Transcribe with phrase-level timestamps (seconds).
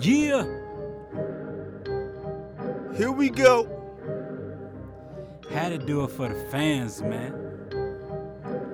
[0.00, 0.44] Yeah.
[2.96, 3.66] Here we go.
[5.50, 7.32] Had to do it for the fans, man.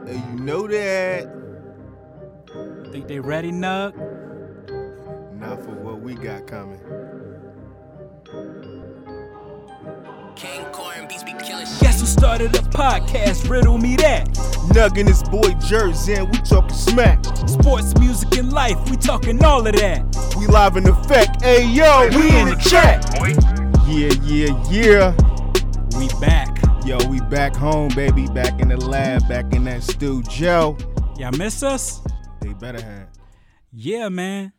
[0.07, 1.31] And you know that.
[2.93, 3.95] Think they ready, Nug?
[5.39, 6.81] Not for what we got coming.
[10.37, 11.81] King Corn beats be killing shit.
[11.81, 13.49] Guess who started the podcast?
[13.49, 14.29] Riddle me that.
[14.75, 17.25] Nuggin his boy Jersey and we talking smack.
[17.47, 18.79] Sports, music, and life.
[18.91, 20.24] We talking all of that.
[20.37, 21.43] We live in effect.
[21.43, 23.05] Hey yo, we in the chat.
[23.89, 25.99] Yeah, yeah, yeah.
[25.99, 26.61] We back.
[26.85, 28.27] Yo, we back home, baby.
[28.27, 30.77] Back in the lab, back in that studio.
[31.17, 32.01] Y'all miss us?
[32.41, 33.09] They better have.
[33.73, 34.53] Yeah, man.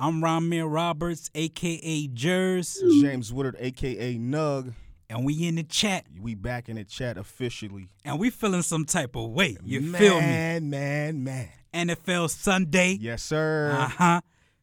[0.00, 4.72] I'm Ramir Roberts, aka Jers, James Woodard, aka Nug.
[5.10, 7.90] and we in the chat, We back in the chat officially.
[8.04, 9.56] and we feeling some type of way.
[9.64, 10.20] You feel me?
[10.20, 11.48] Man, man, man.
[11.74, 12.96] NFL Sunday.
[13.00, 13.72] Yes, sir.
[13.78, 14.20] Uh huh.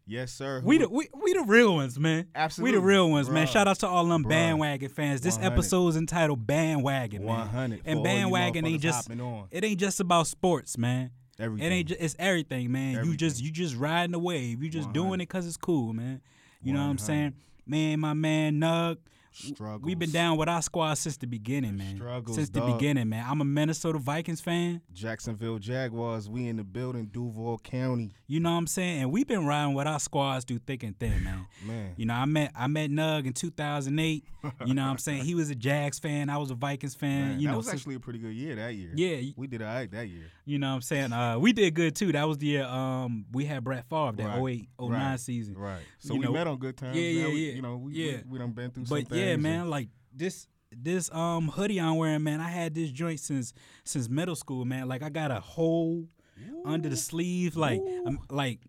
[0.08, 0.62] Yes, sir.
[0.62, 2.27] Who We the we, we the real ones, man.
[2.36, 2.72] Absolutely.
[2.72, 3.48] We the real ones, man.
[3.48, 4.30] Shout out to all them Bruh.
[4.30, 5.22] bandwagon fans.
[5.22, 5.53] This 100.
[5.53, 7.39] episode is entitled Bandwagon, man.
[7.39, 11.12] 100 And bandwagon ain't just it ain't just about sports, man.
[11.39, 11.72] Everything.
[11.72, 13.06] It ain't just, it's everything, man.
[13.06, 14.62] You just you just riding the wave.
[14.62, 16.22] You just doing it cause it's cool, man.
[16.62, 17.34] You know what I'm saying?
[17.66, 18.97] Man, my man Nug.
[19.36, 19.83] Struggles.
[19.83, 21.97] We've been down with our squad since the beginning, man.
[21.97, 23.25] Struggles, since the beginning, man.
[23.28, 24.81] I'm a Minnesota Vikings fan.
[24.94, 26.30] Jacksonville Jaguars.
[26.30, 27.05] We in the building.
[27.08, 28.11] Duval County.
[28.28, 29.02] You know what I'm saying?
[29.02, 31.45] And we've been riding with our squads through thick and thin, man.
[31.66, 31.94] Man.
[31.97, 34.23] You know, I met I met Nug in 2008.
[34.66, 35.23] You know what I'm saying?
[35.23, 36.30] He was a Jags fan.
[36.30, 37.30] I was a Vikings fan.
[37.30, 38.91] Man, you that know, was actually a pretty good year that year.
[38.94, 40.31] Yeah, We did all right that year.
[40.45, 41.11] You know what I'm saying?
[41.13, 42.11] Uh, we did good too.
[42.11, 45.57] That was the year um, we had Brett Favre that Right, 08, 09 right, season.
[45.57, 45.81] Right.
[45.99, 46.95] So You we know, met on good times.
[46.95, 48.17] yeah, yeah, Now we- yeah, You know, we, yeah.
[48.25, 51.95] we, we done been through some But yeah, man, like this this um hoodie I'm
[51.97, 53.53] wearing, man, I had this joint since
[53.85, 54.88] since middle school, man.
[54.88, 56.07] Like I got a hole
[56.66, 58.59] under the sleeve, like um, like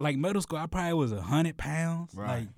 [0.00, 0.58] like middle school.
[0.58, 2.38] I probably was a hundred pounds, Right.
[2.40, 2.48] like.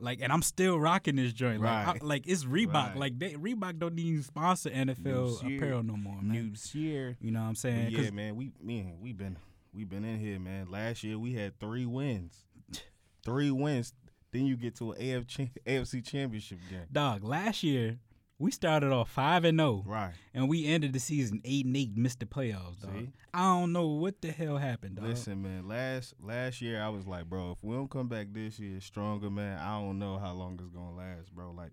[0.00, 1.60] Like and I'm still rocking this joint.
[1.60, 2.02] Like, I- Right.
[2.02, 2.72] like it's Reebok.
[2.74, 2.96] Right.
[2.96, 5.56] Like they, Reebok don't even sponsor NFL year.
[5.56, 6.28] apparel no more, man.
[6.72, 7.16] New year.
[7.20, 7.90] You know what I'm saying?
[7.92, 9.36] yeah, man, we man, we been
[9.72, 10.70] we been in here, man.
[10.70, 12.44] Last year we had three wins.
[13.24, 13.92] Three wins.
[14.32, 15.26] Then you get to an AF
[15.66, 16.86] AFC championship game.
[16.90, 17.98] Dog, last year
[18.40, 20.14] we started off five and zero, Right.
[20.34, 22.80] and we ended the season eight and eight, missed the playoffs.
[22.80, 22.90] Dog.
[22.98, 23.12] See?
[23.32, 25.04] I don't know what the hell happened, dog.
[25.04, 25.68] Listen, man.
[25.68, 29.30] Last last year I was like, bro, if we don't come back this year stronger,
[29.30, 31.52] man, I don't know how long it's gonna last, bro.
[31.52, 31.70] Like,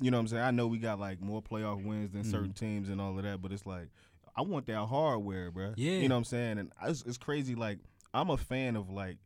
[0.00, 0.42] you know what I'm saying?
[0.44, 2.64] I know we got like more playoff wins than certain Mm-hmm.
[2.64, 3.88] teams and all of that, but it's like
[4.36, 5.74] I want that hardware, bro.
[5.76, 5.92] Yeah.
[5.98, 6.58] You know what I'm saying?
[6.58, 7.54] And it's, it's crazy.
[7.54, 7.78] Like,
[8.14, 9.16] I'm a fan of like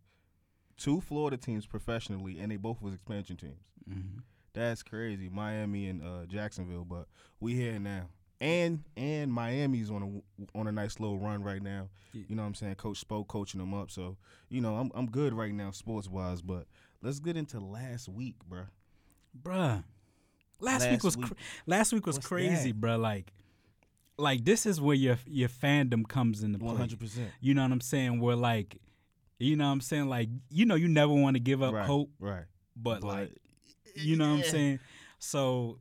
[0.79, 3.61] two Florida teams professionally, and they both was expansion teams.
[3.89, 4.23] Mhm.
[4.53, 5.29] That's crazy.
[5.29, 7.07] Miami and uh, Jacksonville, but
[7.39, 8.09] we here now.
[8.41, 11.89] And and Miami's on a on a nice little run right now.
[12.15, 12.23] Yeah.
[12.29, 12.77] You know what I'm saying?
[12.77, 13.91] Coach spoke coaching them up.
[13.91, 14.17] So,
[14.49, 16.65] you know, I'm I'm good right now sports wise, but
[17.03, 18.67] let's get into last week, bruh.
[19.43, 19.85] bruh.
[20.59, 21.27] Last, week was week.
[21.27, 21.33] cr-
[21.67, 22.81] last week was What's crazy, that?
[22.81, 22.99] bruh.
[23.01, 23.33] Like,
[24.19, 26.75] like this is where your your fandom comes into play.
[26.75, 27.19] 100%.
[27.41, 28.21] You know what I'm saying?
[28.21, 28.79] Where like,
[29.39, 30.09] you know what I'm saying?
[30.09, 31.87] Like, you know, you never want to give up Right.
[31.87, 32.45] hope, Right.
[32.77, 33.33] but, But, like,
[33.97, 34.81] you know what I'm saying?
[35.19, 35.79] So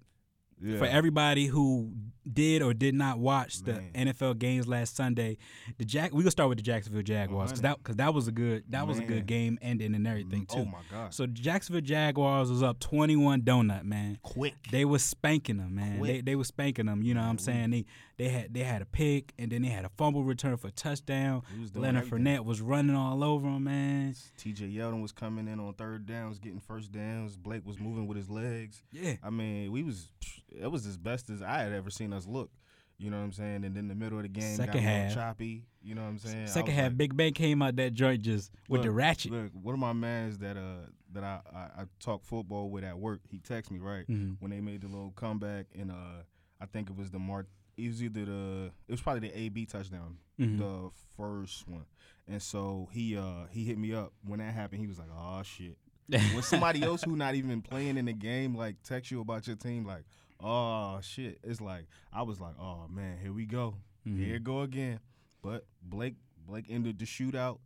[0.62, 0.78] Yeah.
[0.78, 1.92] for everybody who
[2.32, 5.38] did or did not watch the NFL games last Sunday,
[5.78, 8.32] the Jack we gonna start with the Jacksonville Jaguars because that because that was a
[8.32, 10.60] good that was a good game ending and everything mm, too.
[10.60, 11.14] Oh my god.
[11.14, 14.20] So Jacksonville Jaguars was up 21 donut, man.
[14.22, 14.56] quick.
[14.70, 15.94] They was spanking them, man.
[15.94, 16.26] They Quick.
[16.26, 17.02] they was spanking them.
[17.04, 17.72] You know what I'm saying?
[17.72, 17.86] They
[18.20, 20.72] they had they had a pick and then they had a fumble return for a
[20.72, 21.42] touchdown.
[21.56, 22.26] We was doing Leonard everything.
[22.26, 24.14] Fournette was running all over him, man.
[24.38, 27.38] TJ Yeldon was coming in on third downs, getting first downs.
[27.38, 28.84] Blake was moving with his legs.
[28.92, 29.16] Yeah.
[29.24, 30.12] I mean, we was
[30.52, 32.52] it was as best as I had ever seen us look.
[32.98, 33.64] You know what I'm saying?
[33.64, 35.14] And then the middle of the game Second got a little half.
[35.14, 35.64] choppy.
[35.82, 36.48] You know what I'm saying?
[36.48, 39.32] Second half, like, Big Ben came out that joint just with the ratchet.
[39.32, 43.00] Look, one of my mans that uh that I, I, I talk football with at
[43.00, 44.36] work, he texted me right Mhm.
[44.42, 46.24] when they made the little comeback and uh
[46.60, 47.48] I think it was the Mart
[47.86, 50.58] it was either the it was probably the A B touchdown, Mhm.
[50.58, 51.86] the first one.
[52.28, 54.82] And so he uh he hit me up when that happened.
[54.82, 55.78] He was like, "Oh shit."
[56.08, 59.56] when somebody else who not even playing in the game like text you about your
[59.56, 60.04] team like,
[60.40, 63.76] "Oh shit." It's like I was like, "Oh man, here we go.
[64.08, 64.24] Mm-hmm.
[64.24, 65.00] Here go again."
[65.42, 66.16] But Blake
[66.48, 67.60] Blake ended the shootout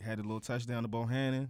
[0.00, 1.48] had a little touchdown to Bohanon.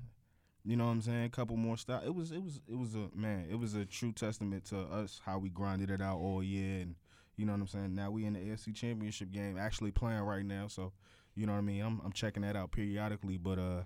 [0.64, 1.24] You know what I'm saying?
[1.24, 2.06] A couple more stops.
[2.06, 3.46] It was it was it was a man.
[3.50, 6.94] It was a true testament to us how we grinded it out all year, and
[7.38, 7.94] you know what I'm saying.
[7.94, 10.66] Now we in the AFC Championship game, actually playing right now.
[10.66, 10.92] So
[11.36, 11.80] you know what I mean.
[11.82, 13.82] I'm I'm checking that out periodically, but uh,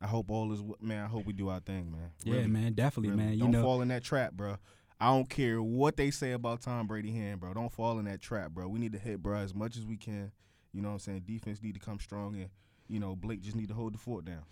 [0.00, 1.04] I hope all is man.
[1.04, 2.10] I hope we do our thing, man.
[2.24, 3.22] Yeah, man, definitely, really.
[3.22, 3.32] man.
[3.34, 4.56] You Don't know, fall in that trap, bro.
[5.00, 7.54] I don't care what they say about Tom Brady hand, bro.
[7.54, 8.68] Don't fall in that trap, bro.
[8.68, 10.32] We need to hit, bro, as much as we can.
[10.72, 11.22] You know what I'm saying?
[11.26, 12.48] Defense need to come strong, and
[12.88, 14.42] you know Blake just need to hold the fort down.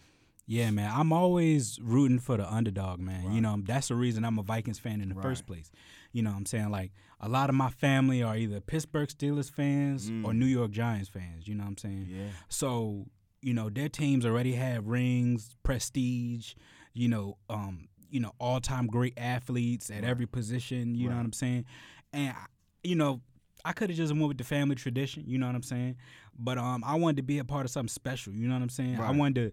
[0.47, 0.91] Yeah, man.
[0.93, 3.26] I'm always rooting for the underdog, man.
[3.26, 3.35] Right.
[3.35, 5.71] You know, that's the reason I'm a Vikings fan in the first place.
[6.12, 6.71] You know what I'm saying?
[6.71, 10.37] Like a lot of my family are either Pittsburgh Steelers fans or Mm.
[10.39, 12.07] New York Giants fans, you know what I'm saying?
[12.11, 12.29] Yeah.
[12.49, 13.07] So,
[13.43, 16.55] you know, their teams already have rings, prestige,
[16.95, 21.33] you know, um, you know, all-time great athletes at every position, you know what I'm
[21.33, 21.65] saying?
[22.12, 22.35] And
[22.83, 23.21] you know,
[23.65, 25.97] I could have just went with the family tradition, you know what I'm saying?
[26.39, 28.69] But um I wanted to be a part of something special, you know what I'm
[28.71, 28.99] saying?
[28.99, 29.35] I wanted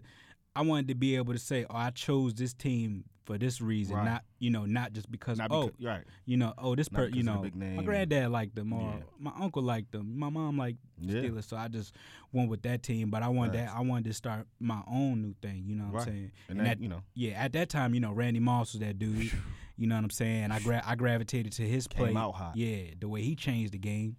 [0.58, 3.94] I wanted to be able to say, "Oh, I chose this team for this reason,
[3.94, 4.04] Right.
[4.06, 6.02] not, you know, not just because Not oh, right.
[6.24, 9.02] you know, oh, this Not per, because you know, my granddad liked them, or Yeah.
[9.18, 11.20] my uncle liked them, my mom liked Yeah.
[11.20, 11.94] Steelers, so I just
[12.32, 13.10] went with that team.
[13.10, 13.66] But I wanted Right.
[13.66, 15.64] that, I wanted to start my own new thing.
[15.68, 16.00] You know what Right.
[16.08, 16.32] I'm saying?
[16.48, 18.98] And, And that, you know, Yeah, at that time, you know, Randy Moss was that
[18.98, 19.30] dude.
[19.76, 20.50] you know what I'm saying?
[20.50, 22.16] I gra- I gravitated to his Came play.
[22.16, 22.56] out hot.
[22.56, 24.16] Yeah, the way he changed the game.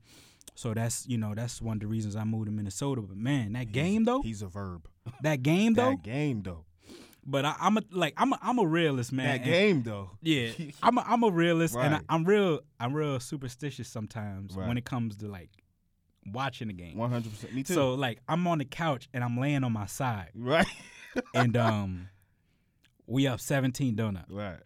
[0.59, 3.01] So that's you know that's one of the reasons I moved to Minnesota.
[3.01, 4.89] But man, that he's- game though, He's a verb.
[5.23, 5.91] that game though.
[5.91, 6.65] That game though.
[7.25, 9.25] But I, I'm a like I'm a, I'm a realist, man.
[9.27, 10.11] that and- game though.
[10.21, 10.51] yeah,
[10.83, 14.67] I'm a, I'm a realist, and I, I'm real I'm real superstitious sometimes Right.
[14.67, 15.49] when it comes to like
[16.25, 16.97] watching the game.
[16.97, 17.53] One hundred percent.
[17.55, 17.73] Me too.
[17.75, 20.67] So like I'm on the couch and I'm laying on my side, right.
[21.33, 22.09] and um,
[23.07, 24.25] we up 17 donut.
[24.29, 24.59] right.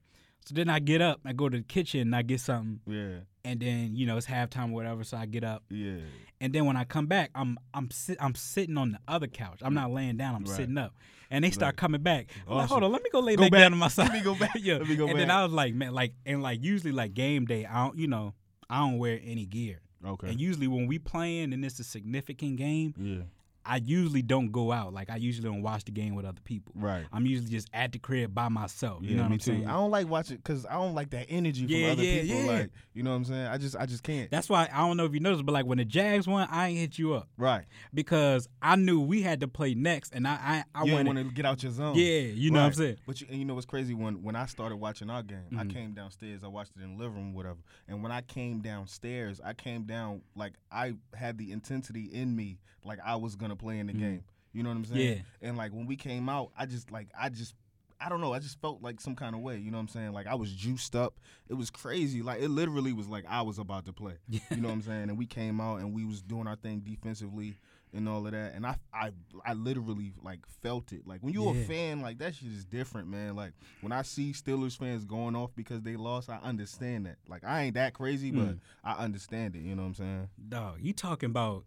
[0.46, 3.20] So then I get up, I go to the kitchen, and I get something, Yeah.
[3.46, 5.04] And then you know it's halftime or whatever.
[5.04, 5.98] So I get up, Yeah.
[6.42, 9.60] and then when I come back, I'm I'm sit, I'm sitting on the other couch.
[9.62, 10.36] I'm not laying down.
[10.36, 10.56] I'm Right.
[10.56, 10.94] sitting up,
[11.30, 11.78] and they start Right.
[11.78, 12.28] coming back.
[12.48, 13.60] Like, hold on, let me go lay Go back, back.
[13.62, 14.10] down on my side.
[14.10, 14.56] Let me go back.
[14.60, 14.76] yeah.
[14.78, 15.30] Let me go and then.
[15.32, 18.34] I was like, man, like and like usually like game day, I don't, you know,
[18.70, 19.82] I don't wear any gear.
[20.06, 20.30] Okay.
[20.30, 23.24] And usually when we playing and it's a significant game, yeah.
[23.66, 24.94] I usually don't go out.
[24.94, 26.74] Like I usually don't watch the game with other people.
[26.76, 27.06] Right.
[27.12, 29.02] I'm usually just at the crib by myself.
[29.04, 29.52] Yeah, you know what I'm too.
[29.52, 29.68] saying?
[29.68, 32.38] I don't like watching because I don't like that energy from other yeah, people.
[32.42, 32.52] yeah.
[32.60, 33.48] Like, you know what I'm saying?
[33.48, 34.30] I just, I just can't.
[34.32, 36.70] That's why I don't know if you noticed, but like when the Jags won, I
[36.70, 37.64] ain't hit you up right.
[37.94, 41.28] because I knew we had to play next, and I I, I you wanted, want
[41.30, 41.96] to get out your zone.
[41.96, 42.98] yeah, you know what I'm saying.
[43.08, 43.94] But you, and you know what's crazy?
[43.94, 45.74] When when I started watching our game, I Mhm.
[45.74, 46.44] came downstairs.
[46.44, 47.60] I watched it in the living room, whatever.
[47.88, 52.60] And when I came downstairs, I came down like I had the intensity in me,
[52.86, 54.00] like I was gonna play in the Mhm.
[54.00, 54.24] game.
[54.54, 55.18] You know what I'm saying?
[55.42, 55.48] Yeah.
[55.48, 57.56] And like when we came out, I just like I just.
[58.02, 58.34] I don't know.
[58.34, 59.58] I just felt like some kind of way.
[59.60, 60.12] You know what I'm saying?
[60.12, 61.22] Like I was juiced up.
[61.48, 62.22] It was crazy.
[62.22, 64.16] Like it literally was like I was about to play.
[64.52, 65.04] You know what I'm saying?
[65.10, 67.56] And we came out and we was doing our thing defensively
[67.94, 68.56] and all of that.
[68.56, 69.12] And I I
[69.46, 71.08] I literally like felt it.
[71.08, 71.62] Like when you're Yeah.
[71.62, 73.38] a fan, like that shit is different, man.
[73.38, 77.20] Like when I see Steelers fans going off because they lost, I understand that.
[77.30, 78.60] Like I ain't that crazy, but Mm.
[78.84, 79.60] I understand it.
[79.62, 80.30] You know what I'm saying?
[80.50, 81.64] Dog, you talking about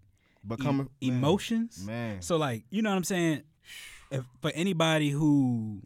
[0.47, 1.85] But e- emotions?
[1.87, 2.23] man.
[2.23, 3.43] So like, you know what I'm saying?
[4.11, 5.83] If for anybody who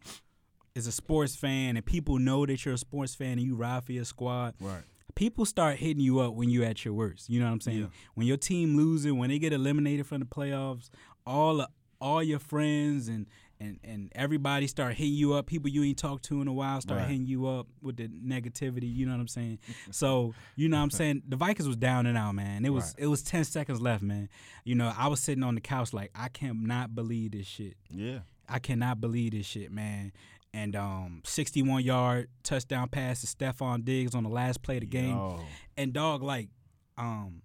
[0.75, 3.83] is a sports fan and people know that you're a sports fan and you ride
[3.83, 4.83] for your squad, right.
[5.15, 7.29] people start hitting you up when you're at your worst.
[7.29, 7.79] You know what I'm saying?
[7.79, 7.87] Yeah.
[8.13, 10.89] When your team losing, when they get eliminated from the playoffs,
[11.25, 11.65] all
[11.99, 13.27] all your friends and
[13.61, 15.45] and and everybody start hitting you up.
[15.45, 17.09] People you ain't talked to in a while start Right.
[17.09, 18.93] hitting you up with the negativity.
[18.93, 19.59] You know what I'm saying?
[19.91, 21.23] so you know what I'm saying.
[21.27, 22.65] The Vikings was down and out, man.
[22.65, 23.03] It was Right.
[23.03, 24.27] it was ten seconds left, man.
[24.65, 27.75] You know I was sitting on the couch like I cannot believe this shit.
[27.89, 28.19] Yeah.
[28.49, 30.11] I cannot believe this shit, man.
[30.53, 34.87] And um, 61 yard touchdown pass to Stefon Diggs on the last play of the
[34.87, 35.15] game.
[35.15, 35.39] Yo.
[35.77, 36.49] And dog, like,
[36.97, 37.41] um,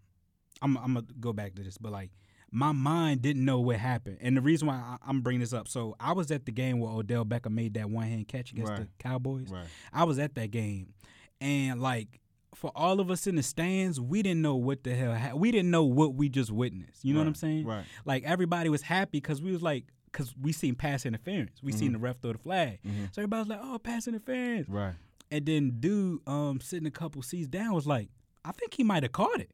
[0.60, 2.10] I'm I'm gonna go back to this, but like,
[2.50, 5.68] my mind didn't know what happened, and the reason why I, I'm bringing this up,
[5.68, 8.76] so I was at the game where Odell Beckham made that one hand catch against
[8.76, 9.50] the Cowboys.
[9.50, 9.66] Right.
[9.92, 10.94] I was at that game,
[11.40, 12.20] and like.
[12.54, 15.14] For all of us in the stands, we didn't know what the hell.
[15.14, 17.04] Ha- we didn't know what we just witnessed.
[17.04, 17.66] You know what I'm saying?
[17.66, 17.84] Right.
[18.06, 21.62] Like everybody was happy because we was like, because we seen pass interference.
[21.62, 22.78] We seen the ref throw the flag.
[22.82, 23.12] Mhm.
[23.14, 24.70] So everybody was like, oh, pass interference.
[24.70, 24.94] Right.
[25.30, 28.08] And then dude um sitting a couple seats down was like,
[28.42, 29.50] I think he might have caught it.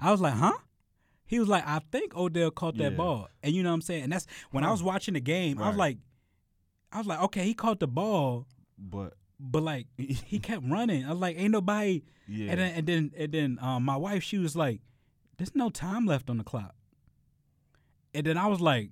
[0.00, 0.56] I was like, huh?
[1.32, 2.96] He was like, I think Odell caught that Yeah.
[2.98, 3.28] ball.
[3.42, 4.02] And you know what I'm saying?
[4.02, 5.96] And that's when I was watching the game, I was like,
[6.92, 8.46] I was like, okay, he caught the ball,
[8.76, 11.06] But but like he kept running.
[11.06, 12.50] I was like, ain't nobody yeah.
[12.50, 14.82] and then and then and then um, my wife, she was like,
[15.38, 16.74] There's no time left on the clock.
[18.12, 18.90] And then I was like,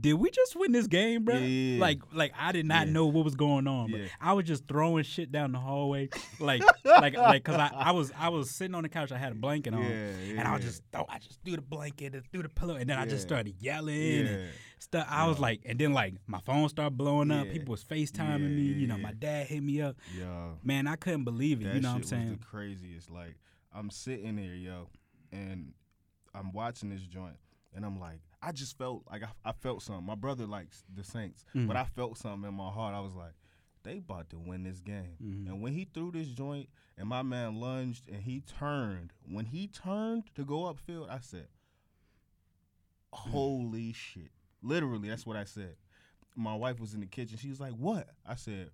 [0.00, 1.36] did we just win this game, bro?
[1.38, 1.80] Yeah.
[1.80, 2.92] Like, like I did not Yeah.
[2.92, 4.06] know what was going on, but Yeah.
[4.20, 8.12] I was just throwing shit down the hallway, like, like, like, cause I, I was,
[8.16, 10.82] I was sitting on the couch, I had a blanket on, and I was just,
[10.92, 13.54] throw, I just threw the blanket and threw the pillow, and then I just started
[13.58, 15.06] yelling and stuff.
[15.10, 18.62] I was like, and then like my phone started blowing up, people was FaceTiming me,
[18.62, 20.58] you know, my dad hit me up, Yo.
[20.62, 22.28] man, I couldn't believe it, That you know what I'm saying?
[22.30, 23.10] was the craziest.
[23.10, 23.36] Like
[23.74, 24.88] I'm sitting there, yo,
[25.32, 25.72] and
[26.34, 27.36] I'm watching this joint,
[27.74, 30.04] and I'm like, I just felt like I, I felt something.
[30.06, 31.66] My brother likes the Saints, Mhm.
[31.66, 32.94] but I felt something in my heart.
[32.94, 33.34] I was like,
[33.82, 35.16] they about to win this game.
[35.22, 35.46] Mhm.
[35.46, 39.12] And when he threw this joint, and my man lunged, and he turned.
[39.26, 41.48] When he turned to go upfield, I said,
[43.12, 43.30] Mm.
[43.30, 44.30] "Holy shit!"
[44.62, 45.76] Literally, that's what I said.
[46.36, 47.36] my wife was in the kitchen.
[47.36, 48.70] She was like, "What?" I said,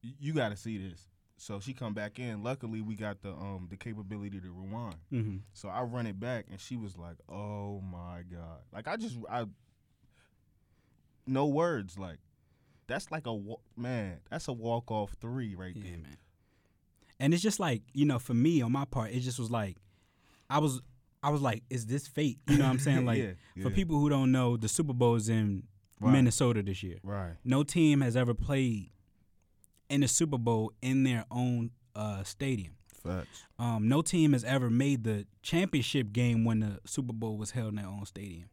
[0.00, 2.42] "You got to see this." So she come back in.
[2.42, 4.96] Luckily, we got the um the capability to rewind.
[5.12, 5.36] Mm-hmm.
[5.52, 9.16] So I run it back, and she was like, "Oh my god!" Like I just
[9.30, 9.44] I
[11.26, 11.98] no words.
[11.98, 12.18] Like
[12.86, 13.38] that's like a
[13.76, 14.18] man.
[14.30, 15.98] That's a walk off three right Yeah, there.
[15.98, 16.16] man.
[17.20, 19.76] And it's just like you know, for me on my part, it just was like,
[20.50, 20.80] I was,
[21.22, 22.38] I was like, is this fate?
[22.48, 23.06] You know what I'm saying?
[23.06, 25.64] Like Yeah, for people who don't know, the Super Bowl is in
[26.00, 26.12] Right.
[26.12, 26.98] Minnesota this year.
[27.04, 27.34] Right.
[27.44, 28.90] No team has ever played
[29.88, 32.74] in the Super Bowl in their own uh, stadium.
[33.02, 33.44] Facts.
[33.58, 37.68] Um, no team has ever made the championship game when the Super Bowl was held
[37.70, 38.48] in their own stadium.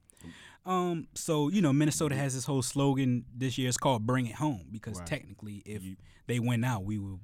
[0.65, 3.67] Um, so you know, Minnesota has this whole slogan this year.
[3.67, 5.07] It's called "Bring It Home" because Right.
[5.07, 5.95] technically, if You-
[6.27, 7.19] they win out, we will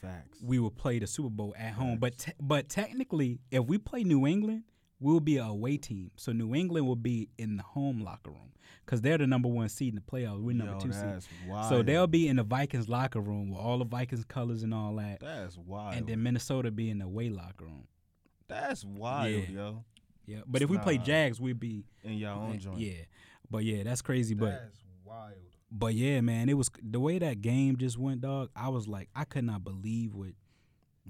[0.00, 0.38] Facts.
[0.40, 1.98] we will play the Super Bowl at home.
[1.98, 4.62] But te- but technically, if we play New England,
[5.00, 6.10] we'll be a away team.
[6.16, 8.52] So New England will be in the home locker room
[8.84, 10.40] because they're the number one seed in the playoffs.
[10.40, 11.24] We're number Yo, two seed.
[11.48, 11.68] wild.
[11.68, 14.94] So they'll be in the Vikings locker room with all the Vikings colors and all
[14.96, 15.20] that.
[15.20, 15.94] That's wild.
[15.96, 17.86] And then Minnesota be in the away locker room.
[18.48, 19.48] that's wild, Yeah.
[19.50, 19.84] yo.
[20.26, 20.40] Yeah.
[20.46, 20.98] But if we play.
[20.98, 22.78] Jags, we'd be In your own joint.
[22.78, 22.92] Yeah.
[23.50, 24.34] But yeah, that's crazy.
[24.34, 25.32] But that's wild.
[25.72, 28.50] but yeah, man, it was the way that game just went, dog.
[28.54, 30.30] I was like, I could not believe what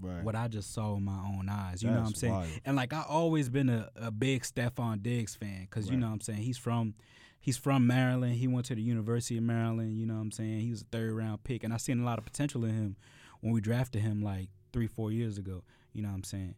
[0.00, 0.23] Right.
[0.25, 1.83] what I just saw with my own eyes.
[1.83, 2.33] You know what I'm saying?
[2.33, 2.49] wild.
[2.64, 6.12] And like I always been a, a big Stefon Diggs fan because you know what
[6.14, 6.95] I'm saying he's from
[7.40, 8.35] he's from Maryland.
[8.37, 9.97] He went to the University of Maryland.
[9.99, 10.61] You know what I'm saying?
[10.61, 12.97] He was a third round pick, and I seen a lot of potential in him
[13.40, 15.62] when we drafted him like three four years ago.
[15.92, 16.54] You know what I'm saying?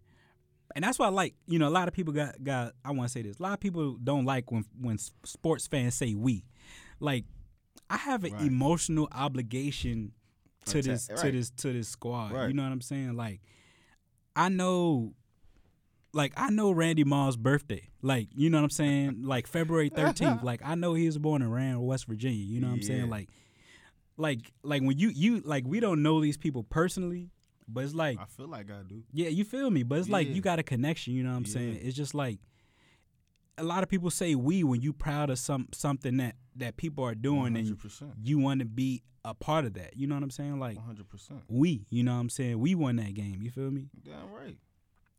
[0.75, 2.73] And that's why I like, you know, a lot of people got got.
[2.85, 3.39] I want to say this.
[3.39, 6.45] A lot of people don't like when when sports fans say "we."
[6.99, 7.25] Like,
[7.91, 8.43] I have an Right.
[8.47, 10.13] emotional obligation
[10.67, 12.33] to this to this to this squad.
[12.49, 13.15] You know what I'm saying?
[13.17, 13.41] Like,
[14.37, 15.15] I know,
[16.13, 17.89] like I know Randy Moss' birthday.
[18.03, 19.23] Like, you know what I'm saying?
[19.25, 20.43] like February 13th.
[20.45, 22.45] like I know he was born in Rand, West Virginia.
[22.45, 23.11] You know what I'm saying?
[23.11, 23.29] Like,
[24.17, 27.31] like like when you you like we don't know these people personally,
[27.69, 29.03] but it's like I feel like I do.
[29.13, 29.83] yeah, you feel me?
[29.83, 31.81] But it's like you got a connection, you know what I'm saying?
[31.83, 32.39] It's just like
[33.59, 37.05] a lot of people say we when you proud of some something that that people
[37.05, 38.13] are doing and 100%.
[38.23, 39.97] you want to be a part of that.
[39.97, 40.59] You know what I'm saying?
[40.59, 41.43] Like 100%.
[41.49, 42.59] we, you know what I'm saying?
[42.59, 43.89] We won that game, you feel me?
[44.05, 44.57] Damn right.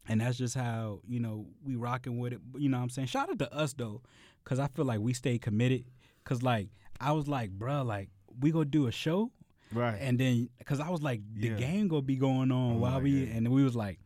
[0.09, 2.39] And that's just how, you know, we rocking with it.
[2.57, 3.07] You know what I'm saying?
[3.07, 4.01] Shout out to us though,
[4.43, 5.85] cuz I feel like we stayed committed
[6.25, 8.09] cuz like I was like, bruh, like
[8.39, 9.31] we going to do a show
[9.71, 9.97] Right.
[9.99, 11.55] and then cuz I was like the Yeah.
[11.55, 13.99] game going to be going on I'm while we and we was Like,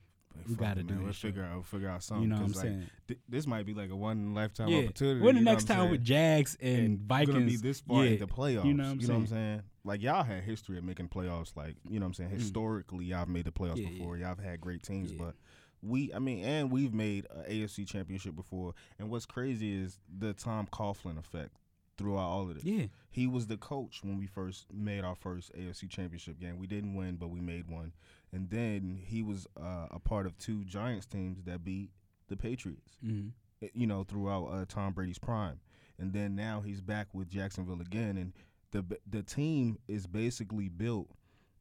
[0.48, 1.04] we gotta it, do man.
[1.04, 1.30] We'll shit.
[1.34, 2.24] figure out figure out something.
[2.24, 2.90] you know what I'm like, saying?
[3.08, 4.80] th- this might be like a one lifetime Yeah.
[4.80, 5.22] opportunity.
[5.22, 8.20] When the next time with Jags and, And Vikings gonna be this far yeah, in
[8.20, 8.66] the playoffs.
[8.66, 9.26] You know what I'm saying?
[9.26, 9.30] Mm.
[9.30, 9.62] saying?
[9.84, 11.56] Like y'all had history of making playoffs.
[11.56, 12.30] Like you know what I'm saying.
[12.32, 14.18] Historically, y'all made the playoffs Yeah, before.
[14.18, 15.36] Y'all have had great teams, but
[15.84, 18.74] we, I mean, and we've made a AFC championship before.
[19.00, 21.52] And what's crazy is the Tom Coughlin effect
[21.98, 22.64] throughout all of this.
[22.64, 22.86] Yeah.
[23.10, 26.58] He was the coach when we first made our first AFC championship game.
[26.60, 27.92] We didn't win, but we made one.
[28.34, 31.92] And then he was uh, a part of two Giants teams that beat
[32.28, 33.32] the Patriots Mhm.
[33.62, 35.60] eh, you know, throughout uh, Tom Brady's prime.
[35.98, 38.34] And then now he's back with Jacksonville again, and
[38.72, 41.10] the the team is basically built.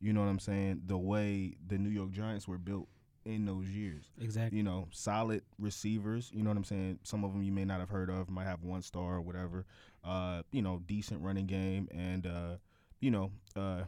[0.01, 0.83] You know what I'm saying?
[0.87, 2.89] The way the New York Giants were built
[3.25, 4.13] in those years.
[4.21, 4.59] Exactly.
[4.59, 6.31] You know, solid receivers.
[6.35, 6.99] You know what I'm saying?
[7.03, 9.65] Some of them you may not have heard of, might have one star or whatever.
[10.05, 12.57] Uh, you know, decent running game, and uh,
[13.01, 13.85] you know, uh,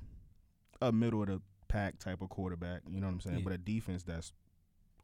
[0.81, 2.83] a middle of the pack type of quarterback.
[2.91, 3.39] You know what I'm saying?
[3.39, 3.45] Yeah.
[3.45, 4.33] But a defense that's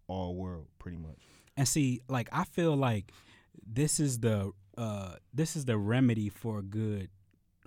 [0.06, 1.18] all world pretty much.
[1.56, 3.12] And see, like I feel like
[3.66, 7.08] this is the uh this is the remedy for a good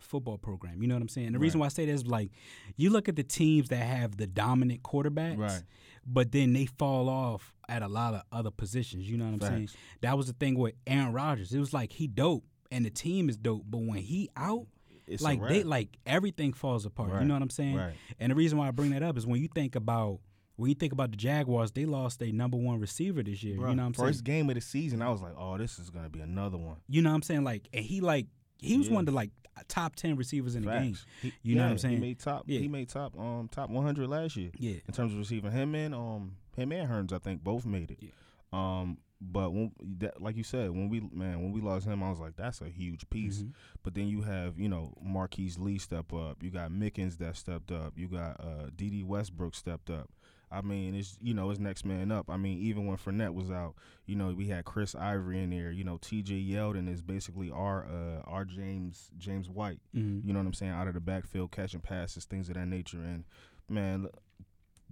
[0.02, 0.82] football program.
[0.82, 1.32] You know what I'm saying?
[1.32, 2.32] The reason why I say this is like
[2.76, 5.64] you look at the teams that have the dominant quarterbacks, Right.
[6.06, 9.10] but then they fall off at a lot of other positions.
[9.10, 9.70] You know what I'm saying?
[10.02, 11.54] That was the thing with Aaron Rodgers.
[11.54, 14.68] It was like he dope and the team is dope, but when he out,
[15.08, 17.22] It's like they like everything falls apart.
[17.22, 17.76] You know what I'm saying?
[17.76, 17.94] Right.
[18.20, 20.20] And the reason why I bring that up is when you think about
[20.58, 23.56] when you think about the Jaguars, they lost their number one receiver this year.
[23.56, 24.08] You know what I'm saying?
[24.10, 26.78] first game of the season, I was like, "Oh, this is gonna be another one."
[26.90, 27.44] You know what I'm saying?
[27.44, 28.26] Like, and he like
[28.60, 28.96] he was Yeah.
[28.96, 29.30] one of the like
[29.68, 30.98] top ten receivers in the game.
[31.22, 31.96] He- You know what I'm saying?
[31.96, 32.44] He made top.
[32.48, 32.60] Yeah.
[32.60, 33.18] He made top.
[33.18, 35.52] Um, top 100 last year Yeah, in terms of receiving.
[35.52, 37.98] Him and um, him and Hurns, I think both made it.
[38.02, 38.10] Yeah.
[38.54, 42.10] Um, but when that, like you said, when we man, when we lost him, I
[42.10, 43.40] was like, that's a huge piece.
[43.40, 43.54] Mhm.
[43.84, 46.44] But then you have you know Marquise Lee step up.
[46.44, 47.94] You got Mickens that stepped up.
[47.98, 50.10] You got uh Dede Westbrook stepped up.
[50.50, 52.30] I mean, it's you know it's next man up.
[52.30, 53.74] I mean, even when Fournette was out,
[54.06, 55.72] you know we had Chris Ivory in there.
[55.72, 56.36] You know T.J.
[56.36, 59.80] Yeldon is basically our uh our James James White.
[59.96, 60.24] Mhm.
[60.26, 60.72] You know what I'm saying?
[60.72, 63.02] Out of the backfield, catching passes, things of that nature.
[63.02, 63.26] And
[63.68, 64.08] man,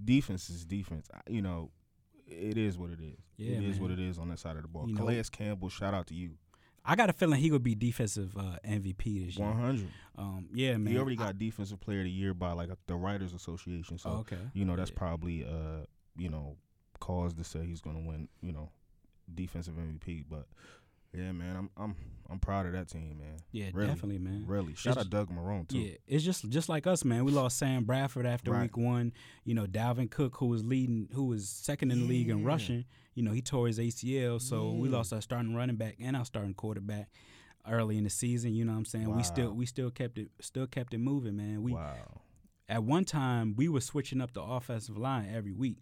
[0.04, 1.08] defense is defense.
[1.30, 1.72] You know,
[2.28, 3.20] it is what it is.
[3.38, 3.82] Yeah, it is man.
[3.82, 4.88] what it is on that side of the ball.
[4.88, 6.32] You know- Campbell, shout out to you.
[6.88, 9.48] I got a feeling he would be defensive uh, MVP this year.
[9.48, 9.88] One hundred.
[10.18, 10.94] Um, yeah, man.
[10.94, 13.98] He already I- got defensive player of the year by like the Writers Association.
[13.98, 14.38] So Oh, okay.
[14.54, 14.98] you know that's Yeah.
[14.98, 16.58] probably uh you know
[17.00, 18.30] cause to say he's gonna win.
[18.42, 18.70] You know,
[19.34, 20.26] defensive MVP.
[20.30, 20.46] But
[21.16, 21.96] yeah, man, I'm I'm
[22.30, 23.38] I'm proud of that team, man.
[23.52, 23.88] Yeah, Really.
[23.88, 24.46] definitely, man.
[24.48, 25.78] Really, shout out Doug Marrone too.
[25.80, 27.24] Yeah, it's just just like us, man.
[27.24, 28.64] We lost Sam Bradford after Right.
[28.64, 29.14] week one.
[29.44, 32.86] You know, Dalvin Cook, who was leading, who was second in the league in rushing.
[33.14, 36.26] You know, he tore his ACL, so we lost our starting running back and our
[36.26, 37.10] starting quarterback
[37.70, 38.54] early in the season.
[38.54, 39.16] You know what I'm saying?
[39.16, 41.62] We still we still kept it still kept it moving, man.
[41.64, 42.22] We wow.
[42.68, 45.78] at one time we were switching up the offensive line every week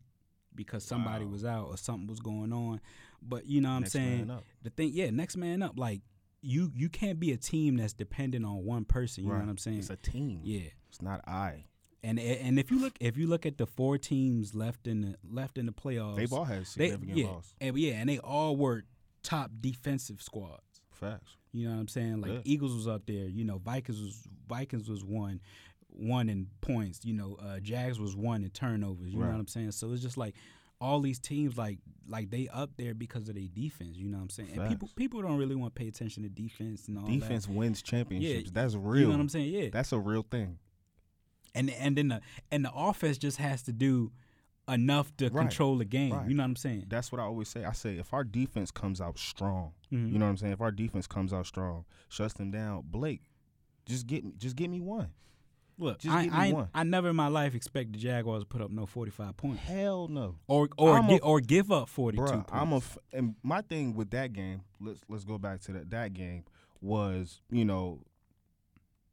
[0.56, 1.32] because somebody Wow.
[1.32, 2.80] was out or something was going on.
[3.28, 4.32] But you know what I'm saying?
[4.64, 5.74] The thing, yeah, next man up.
[5.78, 6.02] Like
[6.42, 9.24] you you can't be a team that's dependent on one person.
[9.24, 9.80] You know what I'm saying?
[9.80, 10.42] It's a team.
[10.44, 10.70] yeah.
[10.90, 11.66] It's not I.
[12.04, 15.16] And and if you look if you look at the four teams left in the
[15.24, 17.56] left in the playoffs, They've all had they significant yeah, loss.
[17.62, 18.84] and yeah, and they all were
[19.24, 20.82] top defensive squads.
[20.92, 21.38] Facts.
[21.54, 22.20] You know what I'm saying?
[22.22, 22.40] Like Yeah.
[22.44, 23.28] Eagles was up there.
[23.30, 25.40] You know, Vikings was Vikings was one,
[25.88, 27.06] one in points.
[27.06, 29.14] You know, uh, Jags was one in turnovers.
[29.14, 29.72] You know what I'm saying?
[29.72, 30.36] So it's just like
[30.84, 33.96] all these teams like like they up there because of their defense.
[33.98, 34.50] You know what I'm saying?
[34.58, 37.12] And people people don't really want to pay attention to defense and all that.
[37.12, 38.46] Defense wins championships.
[38.48, 39.00] Yeah, That's real.
[39.02, 39.54] You know what I'm saying?
[39.54, 39.70] Yeah.
[39.72, 40.58] That's a real thing.
[41.56, 42.22] and and then the
[42.52, 44.12] and the offense just has to do
[44.68, 45.42] enough to Right.
[45.44, 46.14] control the game.
[46.14, 46.28] Right.
[46.28, 46.86] You know what I'm saying?
[46.88, 47.64] That's what I always say.
[47.66, 50.12] I say if our defense comes out strong, Mhm.
[50.12, 50.54] you know what I'm saying.
[50.54, 53.22] If our defense comes out strong, shuts them down, Blake,
[53.86, 55.10] just get me, just get me one.
[55.78, 56.70] Look, Just I give me I, one.
[56.74, 60.08] I never in my life expect the Jaguars to put up no 45 points Hell
[60.08, 62.32] no, or or gi- or give up 42 bro.
[62.32, 62.50] points.
[62.54, 64.62] I'm a f- and my thing with that game.
[64.80, 65.90] Let's let's go back to that.
[65.90, 66.44] That game
[66.82, 68.02] was you know,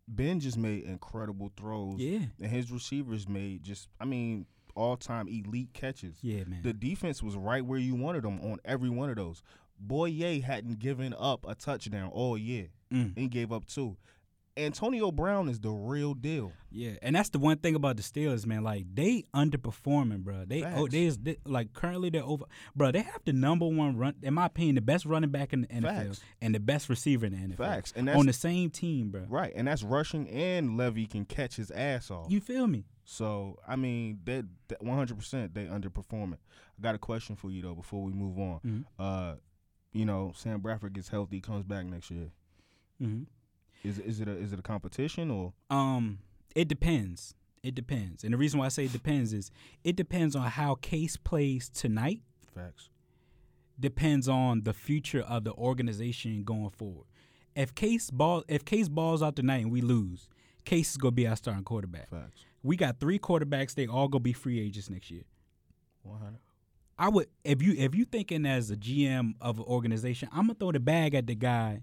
[0.08, 1.98] Ben just made incredible throws.
[2.00, 6.16] yeah, and his receivers made just I mean all time elite catches.
[6.22, 6.60] yeah, man.
[6.62, 9.42] The defense was right where you wanted them on every one of those.
[9.84, 12.68] Bouye hadn't given up a touchdown all year.
[12.92, 13.16] Mm.
[13.16, 13.96] He gave up two.
[14.60, 16.52] Antonio Brown is the real deal.
[16.70, 18.62] Yeah, and that's the one thing about the Steelers, man.
[18.62, 20.44] Like they underperforming, bro.
[20.46, 22.44] They oh, they is they, like currently they're over,
[22.76, 22.92] bro.
[22.92, 25.66] They have the number one run, in my opinion, the best running back in the
[25.68, 26.20] NFL Facts.
[26.40, 27.56] and the best receiver in the NFL.
[27.58, 27.92] Facts.
[27.96, 29.26] And on the same team, bro.
[29.28, 29.52] right.
[29.56, 32.26] And that's rushing and Levy can catch his ass off.
[32.30, 32.84] You feel me?
[33.04, 34.42] so I mean they
[34.78, 36.34] one hundred percent they underperforming.
[36.78, 38.60] I got a question for you though before we move on.
[38.64, 38.84] Mhm.
[38.98, 39.34] Uh
[39.92, 42.30] you know, Sam Bradford gets healthy, comes back next year.
[43.00, 43.22] hmm
[43.82, 46.18] Is is it a is it a competition or Um,
[46.54, 47.34] it depends.
[47.62, 49.50] It depends, and the reason why I say it depends is
[49.84, 52.22] it depends on how Case plays tonight.
[52.54, 52.88] facts?
[53.78, 57.06] Depends on the future of the organization going forward.
[57.54, 60.28] If Case ball, if Case balls out tonight and we lose,
[60.64, 62.08] Case is gonna be our starting quarterback.
[62.08, 62.44] Facts.
[62.62, 63.74] We got three quarterbacks.
[63.74, 65.24] They all gonna be free agents next year.
[66.02, 66.40] One hundred.
[66.98, 70.54] I would if you if you thinking as a GM of an organization, I'm gonna
[70.54, 71.82] throw the bag at the guy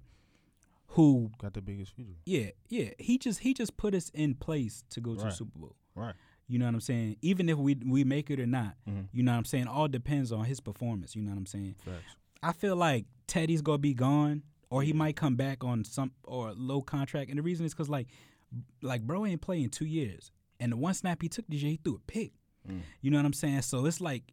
[0.91, 2.15] who Got the biggest future.
[2.25, 5.57] yeah yeah he just he just put us in place to go to the Super
[5.59, 5.75] Bowl.
[5.95, 6.15] Right.
[6.47, 7.17] You know what I'm saying?
[7.21, 9.07] Even if we we make it or not, Mhm.
[9.11, 9.67] you know what I'm saying.
[9.67, 11.15] All depends on his performance.
[11.15, 11.75] You know what I'm saying.
[11.83, 12.15] Facts.
[12.41, 16.53] I feel like Teddy's gonna be gone, or he might come back on some or
[16.53, 17.29] low contract.
[17.29, 18.07] And the reason is because like
[18.81, 21.95] like bro ain't playing two years, and the one snap he took DJ he threw
[21.95, 22.31] a pick.
[22.67, 22.81] Mm.
[23.01, 23.63] You know what I'm saying?
[23.63, 24.31] So it's like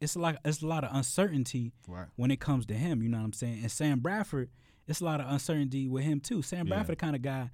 [0.00, 2.06] it's like it's a lot of uncertainty Right.
[2.16, 3.02] when it comes to him.
[3.02, 3.60] You know what I'm saying?
[3.60, 4.48] And Sam Bradford,
[4.90, 6.42] it's a lot of uncertainty with him too.
[6.42, 6.74] Sam Yeah.
[6.74, 7.50] Bradford, the kind of guy,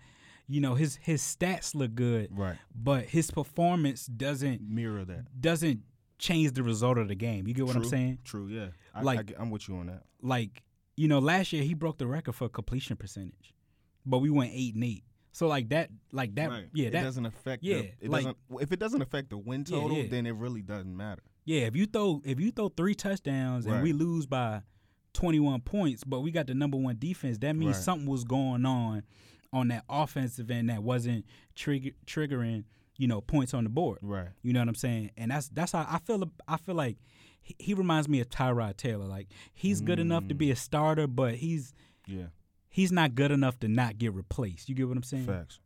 [0.49, 2.57] you know, his his stats look good, Right.
[2.75, 5.41] but his performance doesn't Mirror that.
[5.41, 5.83] doesn't
[6.19, 7.47] change the result of the game.
[7.47, 8.19] You get what I'm saying?
[8.25, 8.49] True.
[8.49, 8.69] Yeah.
[8.95, 10.05] I, Like- I, am with you on that.
[10.23, 10.63] Like,
[10.97, 13.53] you know, last year he broke the record for completion percentage,
[14.07, 15.05] but we went eight and eight.
[15.33, 16.69] So like that, like that, right.
[16.73, 17.63] yeah, it that, doesn't affect.
[17.63, 18.37] yeah, The, it like- doesn't.
[18.63, 20.07] If it doesn't affect the win Yeah, total, yeah.
[20.09, 21.23] then it really doesn't matter.
[21.45, 21.63] yeah.
[21.67, 23.83] If you throw if you throw three touchdowns and Right.
[23.83, 24.63] we lose by
[25.17, 27.83] 21 points, but we got the number one defense, that means Right.
[27.85, 29.03] something was going on
[29.53, 31.25] on that offensive end that wasn't
[31.55, 32.65] trigger, triggering,
[32.99, 33.99] you know, points on the board.
[34.03, 34.29] Right.
[34.43, 35.11] You know what I'm saying?
[35.17, 36.31] And that's that's how I feel.
[36.47, 36.99] I feel like
[37.41, 39.07] he, he reminds me of Tyrod Taylor.
[39.07, 40.39] Like he's good enough to Mm.
[40.39, 41.73] be a starter, but he's
[42.07, 42.27] Yeah.
[42.69, 44.69] he's not good enough to not get replaced.
[44.69, 45.27] You get what I'm saying?
[45.27, 45.61] Facts.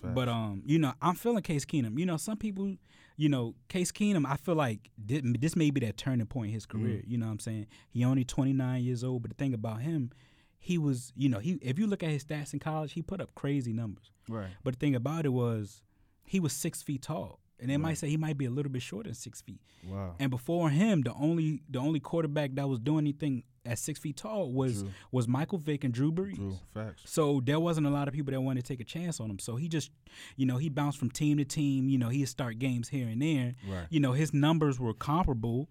[0.00, 0.14] Facts.
[0.14, 1.98] But um, you know, I'm feeling Case Keenum.
[1.98, 2.76] You know, some people,
[3.16, 4.26] you know, Case Keenum.
[4.26, 6.98] I feel like this may be that turning point in his career.
[6.98, 7.10] Mm-hmm.
[7.10, 7.66] You know what I'm saying?
[7.90, 10.10] He only 29 years old, but the thing about him,
[10.58, 13.20] he was, you know, he if you look at his stats in college, he put
[13.20, 14.10] up crazy numbers.
[14.28, 14.50] right.
[14.62, 15.82] But the thing about it was,
[16.24, 18.82] he was six feet tall, and they might say he might be a little bit
[18.82, 19.60] shorter than six feet.
[19.88, 20.16] Wow.
[20.18, 24.16] And before him, the only the only quarterback that was doing anything at six feet
[24.16, 24.90] tall was True.
[25.12, 26.34] was Michael Vick and Drew Brees.
[26.34, 26.58] True.
[26.74, 27.02] Facts.
[27.06, 29.38] So there wasn't a lot of people that wanted to take a chance on him.
[29.38, 29.90] So he just,
[30.36, 31.88] you know, he bounced from team to team.
[31.88, 33.54] You know, he'd start games here and there.
[33.68, 33.86] Right.
[33.88, 35.68] You know, his numbers were comparable.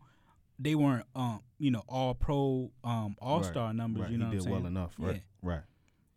[0.58, 3.76] They weren't, um, you know, all pro, um, all star Right.
[3.76, 4.04] numbers.
[4.04, 4.12] Right.
[4.12, 4.94] You know, he what did I'm well enough.
[4.98, 5.24] Right.
[5.42, 5.62] Right.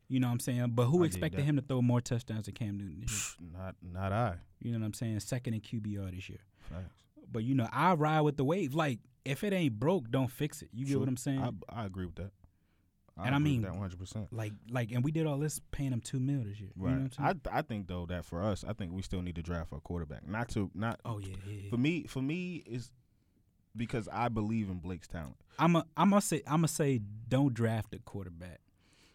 [0.09, 0.73] You know what I'm saying?
[0.75, 3.51] But who I expected him to throw more touchdowns than Cam Newton this year?
[3.53, 4.37] Not not I.
[4.61, 5.21] You know what I'm saying?
[5.21, 6.41] Second in QBR this year.
[6.71, 6.95] Facts.
[7.31, 8.75] But you know, I ride with the wave.
[8.75, 10.69] Like if it ain't broke, don't fix it.
[10.73, 11.41] You get what I'm saying?
[11.41, 12.31] I, I agree with that.
[13.17, 13.99] And I mean- that 100.
[13.99, 16.71] percent like like, and we did all this paying him two mil this year.
[16.77, 16.91] Right.
[16.91, 17.41] You know what I'm saying?
[17.53, 19.81] I I think though that for us, I think we still need to draft a
[19.81, 20.27] quarterback.
[20.29, 21.55] Not to not oh yeah, yeah.
[21.63, 21.71] yeah.
[21.71, 22.05] for me.
[22.05, 22.91] For me is
[23.77, 25.37] because I believe in Blake's talent.
[25.59, 28.61] I'm a, I'm gonna say I'm gonna say don't draft a quarterback.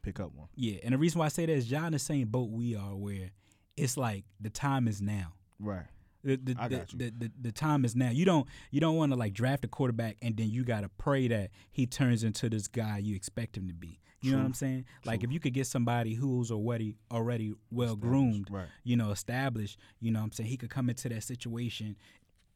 [0.01, 0.47] Pick up one.
[0.55, 2.95] Yeah, and the reason why I say that is John the same boat we are,
[2.95, 3.31] where
[3.77, 5.33] it's like the time is now.
[5.59, 5.85] Right.
[6.23, 6.99] The the, I the, got you.
[6.99, 8.09] the, the, the time is now.
[8.09, 11.27] You don't you don't want to like draft a quarterback and then you gotta pray
[11.29, 13.99] that he turns into this guy you expect him to be.
[14.21, 14.83] You know what I'm saying?
[15.05, 18.67] Like if you could get somebody who's already already well groomed, Right.
[18.83, 21.95] you know, established, you know what I'm saying, he could come into that situation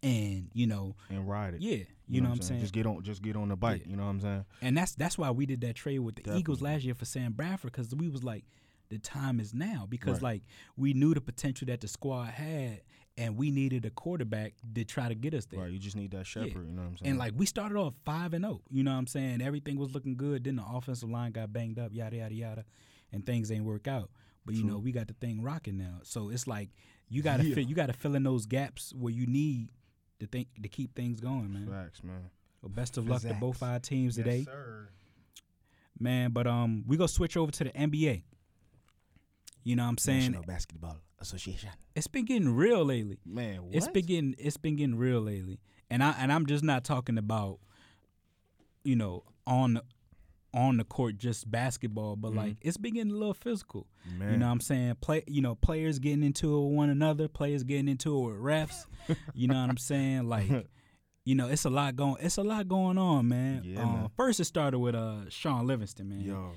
[0.03, 1.61] and, you know, And ride it.
[1.61, 2.61] yeah, you, know, what I'm saying?
[2.61, 3.01] Just get on.
[3.03, 3.81] Just get on the bike.
[3.85, 3.91] Yeah.
[3.91, 4.45] You know what I'm saying?
[4.61, 7.31] And that's that's why we did that trade with the Eagles last year for Sam
[7.31, 8.43] Bradford because we was like,
[8.89, 10.33] the time is now because Right.
[10.33, 10.41] like
[10.77, 12.81] we knew the potential that the squad had,
[13.17, 15.61] and we needed a quarterback to try to get us there.
[15.61, 15.71] Right.
[15.71, 16.67] You just need that shepherd.
[16.67, 17.09] You know what I'm saying?
[17.11, 19.41] And like we started off five and zero, you know what I'm saying?
[19.41, 20.43] Everything was looking good.
[20.43, 22.65] Then the offensive line got banged up, yada yada yada,
[23.11, 24.09] and things ain't work out.
[24.45, 26.69] But you know we got the thing rocking now, so it's like
[27.07, 27.55] you gotta Yeah.
[27.55, 29.69] fit, you gotta fill in those gaps where you need
[30.23, 31.67] to think to keep things going, man.
[31.67, 32.29] facts, man.
[32.61, 34.87] Well, best of luck to both our teams today sir.
[35.99, 36.31] man.
[36.31, 38.23] But um, we gonna switch over to the NBA.
[39.63, 40.31] You know what I'm saying?
[40.31, 41.69] National Basketball Association.
[41.95, 43.19] It's been getting real lately.
[43.25, 43.75] Man, what?
[43.75, 45.59] It's been getting it's been getting real lately.
[45.89, 47.59] And I and I'm just not talking about,
[48.83, 49.83] you know, on the
[50.53, 53.87] on the court just basketball, but like it's been getting a little physical.
[54.17, 54.31] Man.
[54.31, 54.97] You know what I'm saying?
[55.01, 58.41] Play you know, players getting into it with one another, players getting into it with
[58.41, 58.85] refs.
[59.33, 60.27] you know what I'm saying?
[60.27, 60.67] Like
[61.25, 63.61] you know, it's a lot going it's a lot going on, man.
[63.63, 64.09] Yeah, um, man.
[64.15, 66.21] first it started with uh Shaun Livingston, man.
[66.21, 66.51] Yo,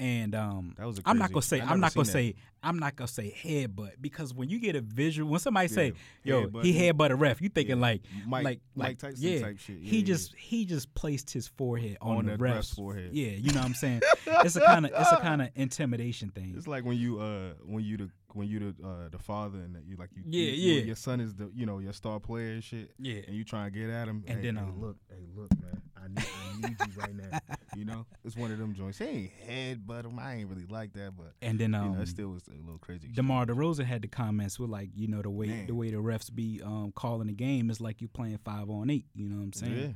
[0.00, 2.78] And um, That was a I'm not gonna say I'm not gonna seen say I'm
[2.78, 5.92] not gonna say headbutt because when you get a visual, when somebody say,
[6.24, 6.90] "Yo, headbutt, he yeah.
[6.92, 7.82] headbutt a ref," you thinking Yeah.
[7.82, 9.76] like Mike- like Mike like Tyson yeah, type shit.
[9.78, 13.10] Yeah, he yeah, just he just placed his forehead on, On the ref's forehead.
[13.12, 14.00] Yeah, you know what I'm saying.
[14.26, 16.54] it's a kind of it's a kind of intimidation thing.
[16.56, 19.74] It's like when you uh when you the when you the uh the father and
[19.74, 20.82] that you like you Yeah, you- yeah.
[20.84, 23.20] your son is the you know your star player and shit Yeah.
[23.26, 25.50] and you trying to get at him And hey, then, hey, um, look hey look
[25.60, 26.26] man need,
[26.64, 27.38] I need you right now
[27.76, 30.66] you know it's one of them joints he ain't head but him I ain't really
[30.68, 33.16] like that but And then you um, know it still was a little crazy shit.
[33.16, 35.66] DeMar DeRozan had the comments with like you know the way Man.
[35.66, 38.90] the way the refs be um calling the game is like you playing five on
[38.90, 39.06] eight.
[39.14, 39.78] You know what I'm saying?
[39.80, 39.88] yeah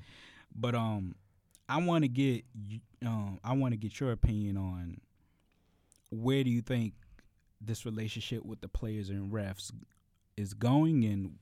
[0.55, 1.15] But um,
[1.69, 2.45] I want to get
[3.05, 5.01] um, I want to get your opinion on
[6.11, 6.95] where do you think
[7.61, 9.73] this relationship with the players and refs
[10.37, 11.37] is going, and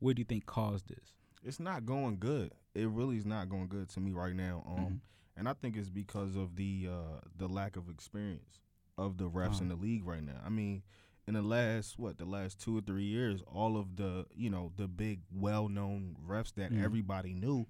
[0.00, 1.12] what do you think caused this?
[1.44, 4.74] it's not going good it really is not going good to me right now um
[4.74, 4.94] Mm-hmm.
[5.36, 8.60] and I think it's because of the uh the lack of experience
[8.96, 9.76] of the refs in Uh-huh.
[9.76, 10.82] the league right now I mean
[11.26, 14.72] in the last what the last two or three years all of the you know
[14.76, 16.82] the big well-known refs that Mhm.
[16.84, 17.66] everybody knew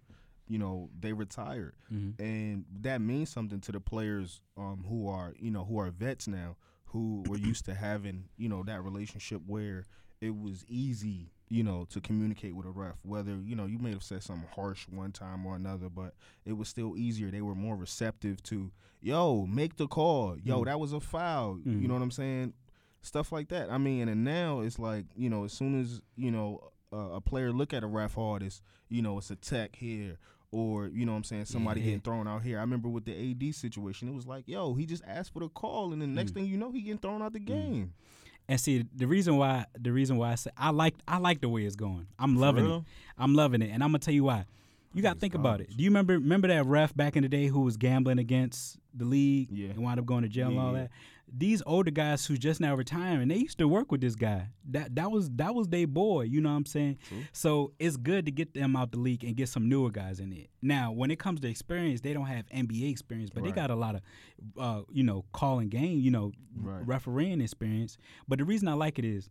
[0.47, 2.23] you know they retired Mm-hmm.
[2.23, 6.27] and that means something to the players um, who are you know who are vets
[6.29, 6.57] now
[6.93, 9.85] who were used to having you know that relationship where
[10.21, 13.91] it was easy you know to communicate with a ref whether you know you may
[13.91, 17.55] have said something harsh one time or another but it was still easier they were
[17.55, 20.65] more receptive to yo make the call yo Mm.
[20.67, 21.81] that was a foul Mm.
[21.83, 22.53] you know what i'm saying
[23.01, 26.31] stuff like that i mean and now it's like you know as soon as you
[26.31, 29.77] know uh, a player look at a ref hard it's you know it's a tech
[29.77, 30.19] here
[30.51, 31.87] or you know what I'm saying somebody Yeah.
[31.89, 32.57] getting thrown out here.
[32.57, 35.51] I remember with the AD situation, it was like, yo, he just asked for the
[35.51, 36.35] call, and the next Mm.
[36.37, 37.93] thing you know, he getting thrown out the game.
[38.49, 41.49] And see, the reason why the reason why I say I like I like the
[41.49, 42.07] way it's going.
[42.19, 42.83] I'm loving it.
[43.19, 44.47] I'm loving it, and I'm gonna tell you why.
[44.95, 45.69] You got to think about it.
[45.77, 49.05] Do you remember remember that ref back in the day who was gambling against the
[49.05, 49.69] league Yeah.
[49.69, 50.91] and wound up going to jail and all that?
[51.37, 54.49] These older guys who just now retiring, they used to work with this guy.
[54.71, 56.23] That that was that was their boy.
[56.23, 56.99] You know what I'm saying?
[57.09, 57.19] True.
[57.33, 60.33] So it's good to get them out the league and get some newer guys in
[60.33, 60.49] it.
[60.63, 63.75] Now, when it comes to experience, they don't have NBA experience, but they got a
[63.77, 64.01] lot of,
[64.59, 66.87] uh, you know, calling game, you know, Right.
[66.87, 67.99] refereeing experience.
[68.27, 69.29] But the reason I like it is,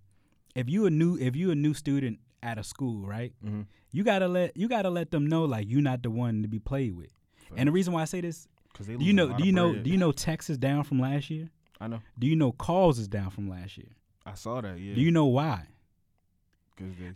[0.55, 3.33] if you a new if you a new student at a school, right?
[3.45, 3.65] Mhm.
[3.91, 6.59] You gotta let you gotta let them know like you're not the one to be
[6.59, 7.09] played with.
[7.55, 8.47] And the reason why I say this,
[8.79, 9.35] they do lose you know?
[9.35, 9.71] Do you know?
[9.71, 9.83] bread.
[9.83, 11.49] Do you know Texas down from last year?
[11.79, 12.01] I know.
[12.17, 13.87] Do you know calls is down from last year?
[14.25, 14.79] I saw that.
[14.79, 14.95] Yeah.
[14.95, 15.67] Do you know why?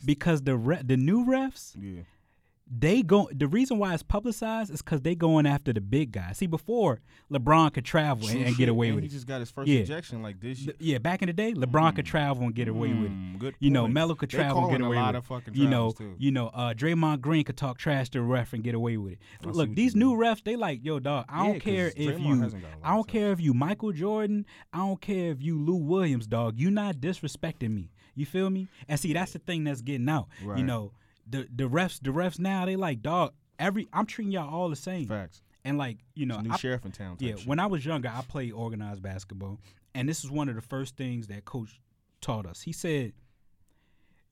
[0.06, 2.02] Because the re- the new refs yeah.
[2.74, 3.30] They go.
[3.34, 6.32] The reason why it's publicized is because they going after the big guy.
[6.32, 9.12] See, before LeBron could travel and, and get away And with he it.
[9.12, 9.82] He just got his first Yeah.
[9.82, 10.64] injection like this.
[10.64, 13.12] Th- Yeah, back in the day, LeBron could travel and get away with it.
[13.12, 13.94] Mm, good You know, point.
[13.94, 15.28] Melo could travel and get away lot with of it.
[15.28, 16.16] fucking you know, too.
[16.18, 19.14] you know, uh, Draymond Green could talk trash to a ref and get away with
[19.14, 19.20] it.
[19.46, 20.20] I Look, these new mean.
[20.20, 21.26] refs, they like, yo, dog.
[21.28, 23.42] I Yeah, don't care if Draymond you, hasn't got a lot I don't care if
[23.42, 24.46] you Michael Jordan.
[24.72, 26.58] I don't care if you Lou Williams, dog.
[26.58, 27.92] You not disrespecting me.
[28.16, 28.68] You feel me?
[28.88, 30.28] And see, that's the thing that's getting out.
[30.42, 30.92] You know,
[31.32, 33.34] the the refs, the refs now, they like, dog.
[33.60, 35.08] Every I'm treating y'all all the same.
[35.08, 35.42] Facts.
[35.64, 37.18] And like, you know, new I- sheriff in town.
[37.20, 37.46] Yeah, shit.
[37.48, 39.60] when I was younger, I played organized basketball,
[39.94, 41.80] and this is one of the first things that coach
[42.22, 42.62] taught us.
[42.62, 43.14] He said,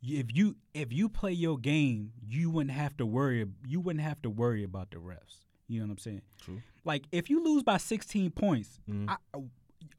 [0.01, 3.45] "If you if you play your game, you wouldn't have to worry.
[3.67, 5.45] You wouldn't have to worry about the refs.
[5.67, 6.21] You know what I'm saying?
[6.41, 6.61] True.
[6.83, 9.09] Like if you lose by 16 points, Mhm.
[9.09, 9.17] I,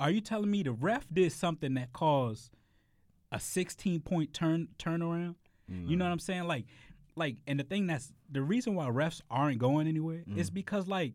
[0.00, 2.50] are you telling me the ref did something that caused
[3.30, 5.36] a 16 point turn turnaround?
[5.68, 6.48] You know what I'm saying?
[6.48, 6.64] Like,
[7.16, 11.14] like, and the thing that's the reason why refs aren't going anywhere is because like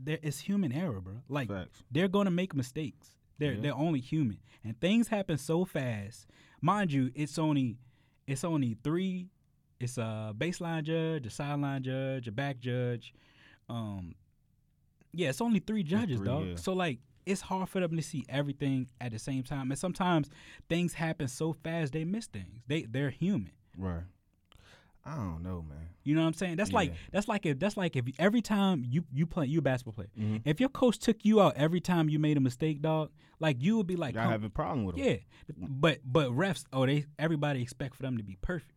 [0.00, 1.14] there is human error, bro.
[1.28, 1.82] Like Facts.
[1.90, 3.10] they're gonna make mistakes.
[3.38, 3.60] They're Yeah.
[3.60, 6.26] they're only human, and things happen so fast.
[6.60, 7.78] Mind you, it's only
[8.26, 9.28] it's only three.
[9.80, 13.14] It's a baseline judge, a sideline judge, a back judge.
[13.68, 14.14] Um,
[15.12, 16.46] yeah, it's only three judges, three, dog.
[16.48, 16.56] yeah.
[16.56, 20.28] So like, it's hard for them to see everything at the same time, and sometimes
[20.68, 22.62] things happen so fast they miss things.
[22.66, 23.52] They they're human.
[23.78, 24.02] Right.
[25.04, 25.88] I don't know, man.
[26.04, 26.56] You know what I'm saying?
[26.56, 29.62] That's like that's like if that's like if every time you you play you a
[29.62, 30.42] basketball player, Mhm.
[30.44, 33.76] if your coach took you out every time you made a mistake, dog, like you
[33.76, 35.04] would be like, Y'all have a problem with him.
[35.06, 35.16] yeah,
[35.56, 38.72] but but refs, oh they everybody expect for them to be perfect.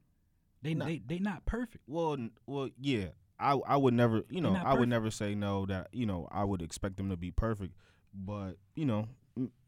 [0.61, 0.85] They Nah.
[0.85, 1.83] they they not perfect.
[1.87, 3.07] Well, well, yeah.
[3.39, 6.43] I I would never, you know, I would never say no that you know I
[6.45, 7.73] would expect them to be perfect,
[8.13, 9.07] but you know,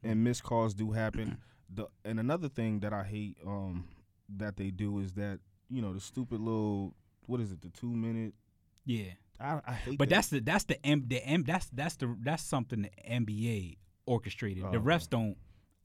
[0.04, 1.38] and missed calls do happen.
[1.70, 3.88] The and another thing that I hate um
[4.30, 5.40] that they do is that
[5.70, 6.94] you know the stupid little
[7.28, 8.34] what is it the two minute
[8.86, 10.16] Yeah, I, I hate but that.
[10.16, 14.64] that's the that's the M the M that's that's the that's something the NBA orchestrated.
[14.72, 15.36] the Oh, refs don't.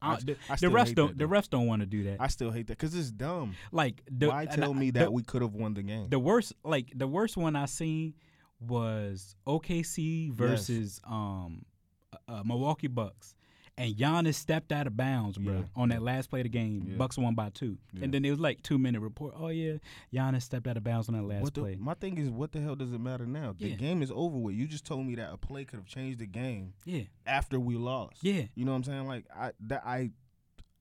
[0.03, 1.17] I- uh, the, I the refs don't.
[1.19, 2.17] the refs don't want to do that.
[2.21, 3.55] I still hate that because it's dumb.
[3.71, 6.09] like the, Why tell me that the- we could have won the game?
[6.09, 8.15] The worst, like the worst one I seen
[8.61, 11.65] was OKC versus um
[12.13, 13.35] uh, uh, Milwaukee Bucks,
[13.81, 15.63] and Giannis stepped out of bounds, bro, Yeah.
[15.75, 16.85] on that last play of the game.
[16.87, 16.97] Yeah.
[16.97, 18.05] Bucks won by two, Yeah.
[18.05, 19.35] and then it was like two minute report.
[19.37, 19.79] Oh yeah,
[20.13, 21.77] Giannis stepped out of bounds on that last What the, play.
[21.81, 23.55] my thing is, what the hell does it matter now?
[23.59, 24.55] The game is over with.
[24.55, 27.77] You just told me that a play could have changed the game Yeah, after we
[27.77, 28.23] lost.
[28.23, 29.07] yeah, You know what I'm saying?
[29.07, 30.11] Like I that I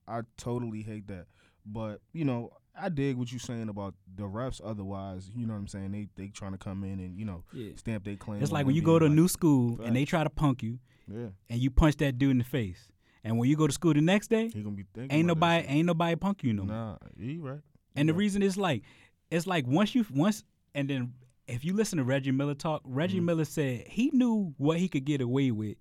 [0.07, 1.27] I totally hate that.
[1.65, 5.59] But, you know, I dig what you're saying about the refs otherwise, you know what
[5.59, 5.91] I'm saying?
[5.91, 7.71] They they trying to come in and, you know, yeah.
[7.75, 8.41] stamp their claim.
[8.41, 10.79] It's like when you go to a new school and they try to punk you,
[11.13, 11.27] Yeah.
[11.49, 12.87] and you punch that dude in the face,
[13.23, 15.65] and when you go to school the next day, He gonna be thinking ain't nobody
[15.67, 16.75] ain't nobody punk you no more.
[16.75, 17.59] Nah, you right.
[17.95, 18.83] And the reason is like,
[19.31, 20.43] it's like once you once
[20.75, 21.13] and then
[21.47, 23.25] if you listen to Reggie Miller talk, Reggie Mm-hmm.
[23.25, 25.77] Miller said he knew what he could get away with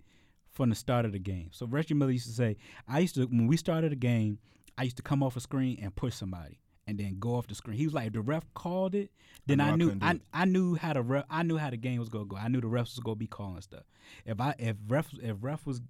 [0.51, 1.51] from the start of the game.
[1.53, 2.57] So Reggie Miller used to say,
[2.89, 4.39] I used to when we started a game,
[4.79, 6.59] I used to come off a screen and push somebody
[6.89, 7.77] and then go off the screen.
[7.77, 9.11] He was like, if the ref called it,
[9.47, 10.43] then I, I knew couldn't I.
[10.43, 12.37] I knew how the ref I knew how the game was gonna go.
[12.37, 13.85] I knew the refs was gonna be calling stuff.
[14.27, 15.81] If I if ref if ref was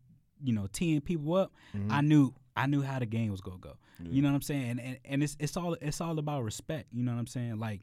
[0.44, 1.92] you know teeing people up, Mm-hmm.
[1.92, 3.76] I knew I knew how the game was gonna go.
[4.10, 4.70] You know what I'm saying?
[4.70, 6.88] And, and and it's it's all it's all about respect.
[6.92, 7.58] You know what I'm saying?
[7.58, 7.80] Like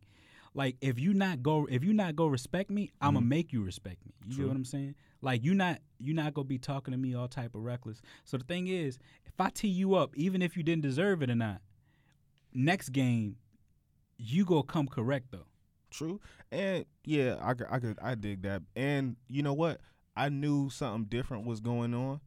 [0.53, 3.15] like if you not go if you not go respect me, I'm Mm-hmm.
[3.17, 4.13] gonna make you respect me.
[4.27, 4.95] You get what I'm saying?
[5.21, 8.01] Like you not you not gonna be talking to me all type of reckless.
[8.23, 11.29] So the thing is, if I tee you up, even if you didn't deserve it
[11.29, 11.61] or not,
[12.55, 13.35] next game
[14.17, 15.45] you go come correct though.
[15.91, 16.19] True.
[16.51, 18.63] And yeah, I could, I could I dig that.
[18.75, 19.81] And you know what?
[20.15, 22.21] I knew something different was going on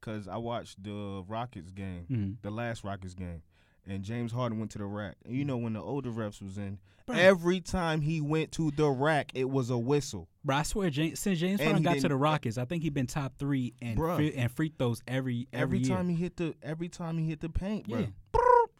[0.00, 2.36] cuz I watched the Rockets game, Mhm.
[2.42, 3.42] the last Rockets game.
[3.86, 5.16] And James Harden went to the rack.
[5.24, 7.16] And you know when the older refs was in, Bro.
[7.16, 10.28] every time he went to the rack, it was a whistle.
[10.44, 13.06] Bro, I swear, James, since James Harden got to the Rockets, I think he been
[13.06, 16.88] top three and free, and free throws every every, Every, time he hit the every
[16.88, 18.00] time he hit the paint, bro.
[18.00, 18.06] Yeah.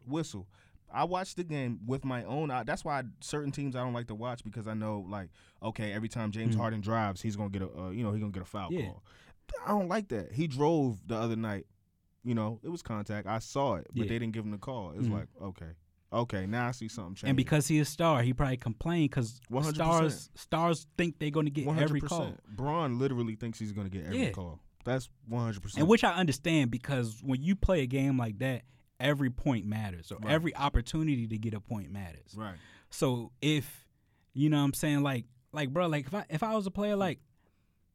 [0.07, 0.47] Whistle.
[0.93, 2.63] I watched the game with my own eye.
[2.65, 5.29] That's why certain teams I don't like to watch because I know like
[5.63, 8.33] okay, every time James Harden drives, he's gonna get a uh, you know he's gonna
[8.33, 8.81] get a foul Mm-hmm.
[8.81, 8.87] Yeah.
[8.87, 9.03] call.
[9.67, 10.33] I don't like that.
[10.33, 11.67] He drove the other night.
[12.23, 13.27] You know, it was contact.
[13.27, 14.09] I saw it, but Yeah.
[14.11, 14.93] they didn't give him the call.
[14.97, 15.13] It's Mhm.
[15.13, 15.71] like okay,
[16.13, 17.29] okay, now I see something change.
[17.31, 19.41] And because he a star, he probably complained because
[19.75, 22.37] stars stars think they're going to get every call.
[22.49, 24.31] Bron literally thinks he's gonna get every Yeah.
[24.33, 24.61] call.
[24.85, 25.81] That's one hundred percent.
[25.83, 28.63] And which I understand because when you play a game like that,
[29.01, 30.33] every point matters or Right.
[30.33, 32.35] every opportunity to get a point matters.
[32.37, 32.55] right.
[32.91, 33.87] So if
[34.35, 36.71] you know what I'm saying like like bro, like if I if I was a
[36.71, 37.19] player like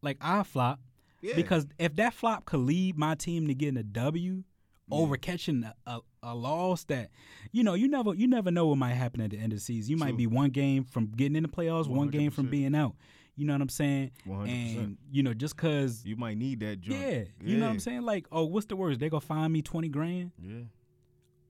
[0.02, 0.80] like I flop
[1.22, 1.36] Yeah.
[1.36, 4.44] because if that flop could lead my team to getting a W
[4.91, 7.10] over catching a, a, a loss that,
[7.52, 9.63] you know, you never you never know what might happen at the end of the
[9.63, 9.89] season.
[9.91, 10.18] You might True.
[10.18, 12.96] be one game from getting in the playoffs, one game from being out.
[13.38, 14.12] You know what I'm saying?
[14.28, 14.48] 100%.
[14.48, 17.02] And you know, just cause, You might need that joint.
[17.02, 18.04] yeah, you know what I'm saying?
[18.04, 19.00] Like, oh, what's the worst?
[19.00, 20.62] They gonna find me twenty grand, Yeah.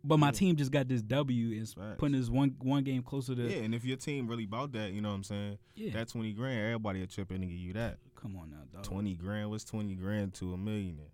[0.07, 0.31] But my Yeah.
[0.31, 1.95] team just got this W and Facts.
[1.99, 3.43] putting this one one game closer to.
[3.49, 5.57] Yeah, and if your team really bought that, you know what I'm saying?
[5.75, 5.91] Yeah.
[5.93, 7.99] That 20 grand, everybody will chip in and give you that.
[8.15, 8.83] Come on now, dog.
[8.83, 11.11] 20 grand, what's 20 grand to a millionaire?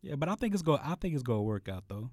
[0.00, 0.78] Yeah, but I think it's go.
[0.82, 2.10] I think it's gonna work out though.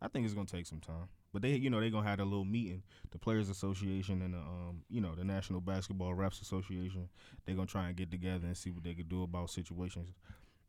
[0.00, 2.24] I think it's gonna take some time, but they, you know, they're gonna have a
[2.24, 7.08] little meeting, the Players Association and the, um, you know, the National Basketball Refs Association.
[7.44, 10.12] They're gonna try and get together and see what they could do about situations.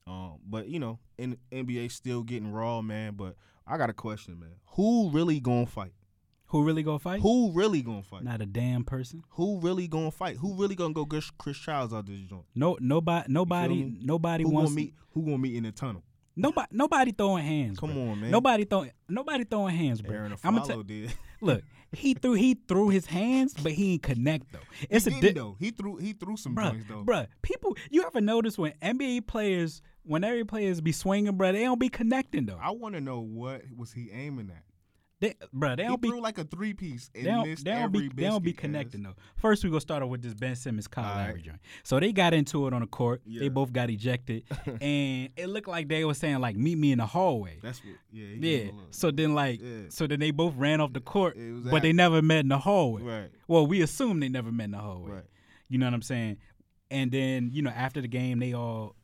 [0.07, 3.13] Um, but you know, in NBA still getting raw, man.
[3.15, 3.35] But
[3.67, 4.55] I got a question, man.
[4.75, 5.93] Who really gonna fight?
[6.47, 7.21] Who really gonna fight?
[7.21, 8.23] Who really gonna fight?
[8.23, 9.23] Not a damn person.
[9.31, 10.37] Who really gonna fight?
[10.37, 12.45] Who really gonna go get Chris Childs out this joint?
[12.53, 14.71] No, nobody, nobody, nobody Who wants.
[14.71, 14.93] gonna meet?
[15.13, 16.03] Who gonna meet in the tunnel?
[16.35, 17.79] Nobody, nobody throwing hands.
[17.79, 18.01] Come bro.
[18.09, 18.31] on, man.
[18.31, 20.15] Nobody throwing, nobody throwing hands, bro.
[20.15, 21.13] Aaron I'm gonna did.
[21.41, 21.63] look.
[21.95, 24.59] He threw, he threw his hands, but he ain't connect though.
[24.89, 25.55] It's he a didn't, di- though.
[25.59, 27.03] He threw he threw some bruh, joints though.
[27.03, 27.27] bruh.
[27.43, 31.79] People, you ever notice when NBA players, when every players be swinging, bro, they don't
[31.79, 32.59] be connecting though.
[32.61, 34.63] I want to know what was he aiming at.
[35.19, 37.71] They, bruh, they He don't be threw like a three piece and they don't, they
[37.71, 39.15] don't be they don't be connecting though.
[39.37, 41.15] First, we gonna start off with this Ben Simmons Kyle.
[41.15, 41.59] Lowry joint.
[41.83, 43.21] So they got into it on the court.
[43.25, 44.43] They both got ejected,
[44.81, 47.95] and it looked like they were saying like, "Meet me in the hallway." That's what.
[48.11, 48.25] Yeah.
[48.27, 48.57] he Yeah.
[48.63, 48.87] him a look.
[48.91, 49.83] So then, like, Yeah.
[49.87, 51.37] so then they both ran off the court,
[51.71, 53.03] but they never met in the hallway.
[53.03, 53.29] Right.
[53.47, 55.11] Well, we assume they never met in the hallway.
[55.11, 55.25] Right.
[55.69, 56.37] You know what I'm saying?
[56.91, 58.95] And then, you know, after the game, they all,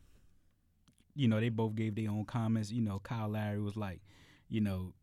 [1.19, 2.71] you know, they both gave their own comments.
[2.71, 3.99] You know, Kyle Lowry was like,
[4.49, 4.93] you know,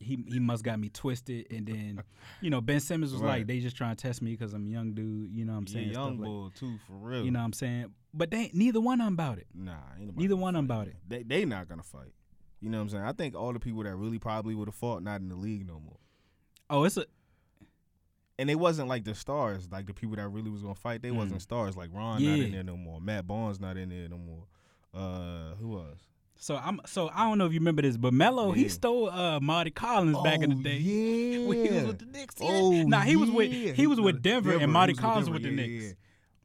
[0.00, 2.02] he he must got me twisted, and then,
[2.40, 3.38] you know, Ben Simmons was Right.
[3.38, 5.30] like, they just trying to test me because I'm a young dude.
[5.30, 5.92] You know what I'm saying?
[5.92, 7.24] Stuff young like- bull too, for real.
[7.24, 7.86] you know what I'm saying?
[8.12, 9.46] But they neither one of them about it.
[9.54, 9.72] Nah,
[10.16, 10.96] Neither one of 'em fight, about it.
[11.08, 12.12] They they not gonna fight.
[12.60, 13.04] You know what I'm saying?
[13.04, 15.66] I think all the people that really probably would have fought not in the league
[15.66, 15.98] no more.
[16.70, 17.04] Oh, it's a
[18.38, 21.02] And they wasn't like the stars, like the people that really was gonna fight.
[21.02, 21.76] They wasn't stars.
[21.76, 22.36] Like Ron not Mm.
[22.38, 22.44] Yeah.
[22.44, 23.00] in there no more.
[23.00, 24.44] Matt Barnes not in there no more.
[24.94, 26.00] Uh, who else?
[26.36, 29.40] so I'm so I don't know if you remember this, but Melo he stole uh
[29.40, 30.76] Mardy Collins back in the Oh, day.
[30.78, 31.46] Yeah.
[31.46, 32.34] When he was with the Knicks.
[32.40, 32.48] Yeah.
[32.50, 35.32] Oh, nah, he was with he was with Denver, Denver, and Mardy with Collins Denver,
[35.34, 35.84] with the yeah, Knicks.
[35.86, 35.92] yeah.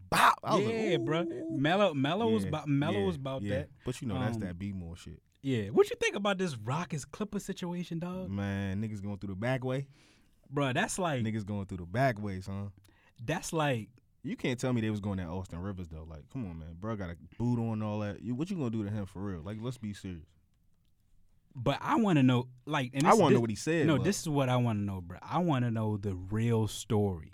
[0.10, 0.34] Bow.
[0.44, 1.26] I was yeah, like, bro.
[1.52, 3.56] Melo Melo was Yeah, about Melo yeah, was about yeah.
[3.60, 3.70] that.
[3.86, 5.22] But you know that's Um, that B more shit.
[5.42, 5.66] Yeah.
[5.70, 8.30] What you think about this Rockets Clipper situation, dog?
[8.30, 9.88] Man, niggas going through the back way.
[10.54, 12.72] Bruh, that's like Niggas going through the back way, son.
[13.24, 13.90] that's like
[14.24, 16.06] You can't tell me they was going at Austin Rivers though.
[16.10, 18.22] Like, come on, man, bro, got a boot on and all that.
[18.22, 19.42] You, what you gonna do to him for real?
[19.42, 20.26] Like, let's be serious.
[21.56, 23.88] but I want to know like and I want to know what he said.
[23.88, 25.18] No, this is what I want to know, bro.
[25.22, 27.32] I want to know the real story.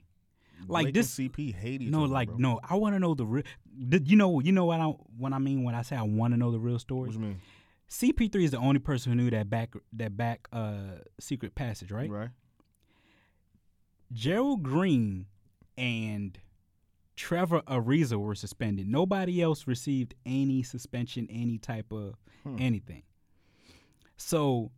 [0.67, 2.37] like Blake this- and CP hate each No, other, like bro.
[2.37, 3.43] no, I want to know the real.
[3.77, 4.85] You know, you know what I
[5.17, 7.07] what I mean when I say I want to know the real story.
[7.09, 7.41] What you mean?
[7.89, 12.09] CP3 is the only person who knew that back that back uh secret passage, right?
[12.09, 12.29] Right.
[14.13, 15.25] Gerald Green
[15.77, 16.37] and
[17.15, 18.87] Trevor Ariza were suspended.
[18.87, 22.57] Nobody else received any suspension, any type of Hmm.
[22.59, 23.03] anything.
[24.17, 24.71] So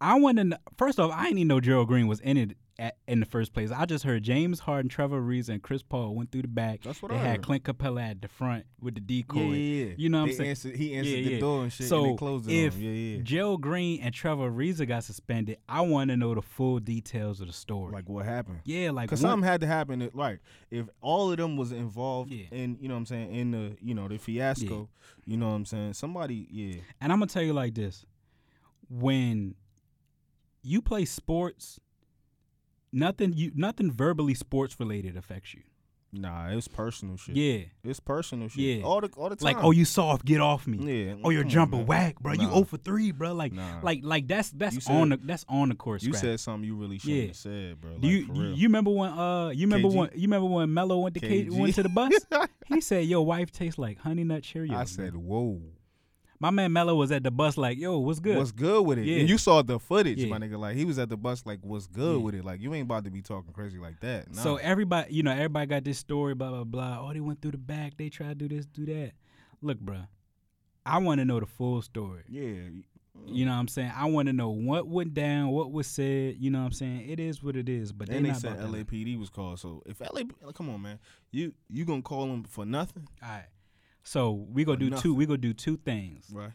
[0.00, 0.58] I want to.
[0.76, 3.52] First off, I didn't even know Gerald Green was in it at, in the first
[3.52, 3.70] place.
[3.70, 6.80] I just heard James Harden, Trevor Ariza, and Chris Paul went through the back.
[6.82, 7.42] That's what they I had heard.
[7.42, 9.40] Clint Capela at the front with the decoy.
[9.40, 9.94] Yeah, yeah, yeah.
[9.98, 10.50] You know what I'm saying?
[10.50, 11.40] Answered, he answered Yeah, the yeah.
[11.40, 12.80] door and shit, so and they closed it if on.
[12.80, 13.22] Yeah, yeah.
[13.22, 17.46] Gerald Green and Trevor Ariza got suspended, I want to know the full details of
[17.46, 17.92] the story.
[17.92, 18.60] Like what happened?
[18.64, 20.02] yeah, like Because something had to happen.
[20.02, 20.40] It- Like
[20.70, 22.46] if all of them was involved Yeah.
[22.50, 24.88] in, you know what I'm saying, in the, you know, the fiasco,
[25.26, 25.92] you know what I'm saying.
[25.92, 28.06] Somebody, yeah, And I'm gonna tell you like this:
[28.88, 29.54] when
[30.62, 31.78] you play sports,
[32.92, 35.62] nothing you nothing verbally sports related affects you.
[36.12, 37.36] nah, it's personal shit.
[37.36, 38.78] Yeah, it's personal shit.
[38.78, 38.82] Yeah.
[38.84, 39.54] all the all the time.
[39.54, 40.78] like oh you soft, get off me.
[40.78, 41.14] yeah.
[41.22, 41.86] Oh your jumper man.
[41.86, 42.32] whack, bro.
[42.32, 42.52] You Nah.
[42.54, 43.32] 0 for three, bro.
[43.32, 43.78] Like Nah.
[43.82, 46.02] like like that's that's said- on the that's on the court.
[46.02, 46.20] You scrap.
[46.22, 47.26] said something you really shouldn't Yeah.
[47.28, 47.92] have said, bro.
[47.92, 48.54] Like, Do you for do real.
[48.54, 49.96] you remember when uh you remember KG?
[49.96, 52.12] when you remember when Melo went to K, went to the bus?
[52.66, 54.70] he said your wife tastes like honey nut Cheerios.
[54.72, 55.60] I bro." said, whoa.
[56.42, 58.38] My man Melo was at the bus like yo what's good?
[58.38, 59.04] What's good with it?
[59.04, 59.18] Yeah.
[59.20, 60.28] And you saw the footage, Yeah.
[60.28, 60.58] my nigga.
[60.58, 62.22] Like he was at the bus, like, what's good Yeah.
[62.24, 62.44] with it?
[62.44, 64.34] Like you ain't about to be talking crazy like that.
[64.34, 64.40] Nah.
[64.42, 67.06] So everybody, you know, everybody got this story, blah blah blah.
[67.06, 67.96] Oh, they went through the back.
[67.98, 69.12] They tried to do this, do that.
[69.60, 70.08] Look, bruh,
[70.86, 72.22] I want to know the full story.
[72.26, 72.70] yeah,
[73.26, 73.92] You know what I'm saying?
[73.94, 76.36] I want to know what went down, what was said.
[76.38, 77.10] You know what I'm saying?
[77.10, 77.92] It is what it is.
[77.92, 78.58] But then they they not said.
[78.60, 79.60] LAPD was called.
[79.60, 80.22] So if LA,
[80.54, 80.98] come on, man,
[81.30, 83.44] you you gonna call them for nothing, All right.
[84.10, 85.14] So we gonna do two.
[85.14, 86.30] We gonna do two things.
[86.32, 86.50] right?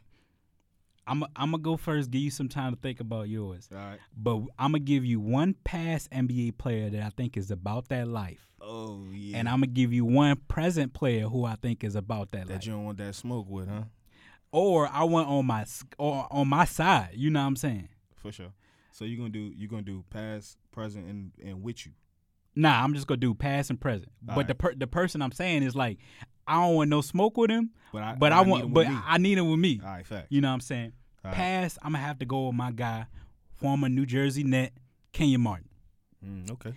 [1.07, 2.11] I'm I'm gonna go first.
[2.11, 3.69] Give you some time to think about yours.
[3.71, 3.99] All right.
[4.13, 8.09] But I'm gonna give you one past NBA player that I think is about that
[8.09, 9.37] life, Oh yeah.
[9.37, 12.47] and I'm gonna give you one present player who I think is about that, life.
[12.49, 12.65] that life.
[12.65, 13.83] you don't want that smoke with, huh?
[14.51, 15.65] or I want on my
[15.97, 17.11] or on my side.
[17.13, 17.87] You know what I'm saying?
[18.17, 18.51] For sure.
[18.91, 21.93] So you gonna do you gonna do past, present, and and with you.
[22.53, 24.11] Nah, I'm just gonna do past and present.
[24.21, 25.99] but the per- the person I'm saying is like,
[26.47, 28.85] I don't want no smoke with him, But I but I, need want, him but
[28.85, 29.01] with me.
[29.05, 29.79] I need him with me.
[29.83, 30.27] All right, fact.
[30.29, 30.93] You know what I'm saying?
[31.23, 31.35] Alright.
[31.35, 33.07] Past, I'm gonna have to go with my guy,
[33.55, 34.73] former New Jersey net,
[35.11, 35.69] Kenyon Martin.
[36.23, 36.73] Mm, okay.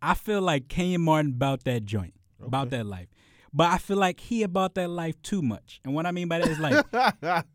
[0.00, 3.08] I feel like Kenyon Martin about that joint, about that life.
[3.52, 5.80] But I feel like he about that life too much.
[5.84, 6.86] And what I mean by that is like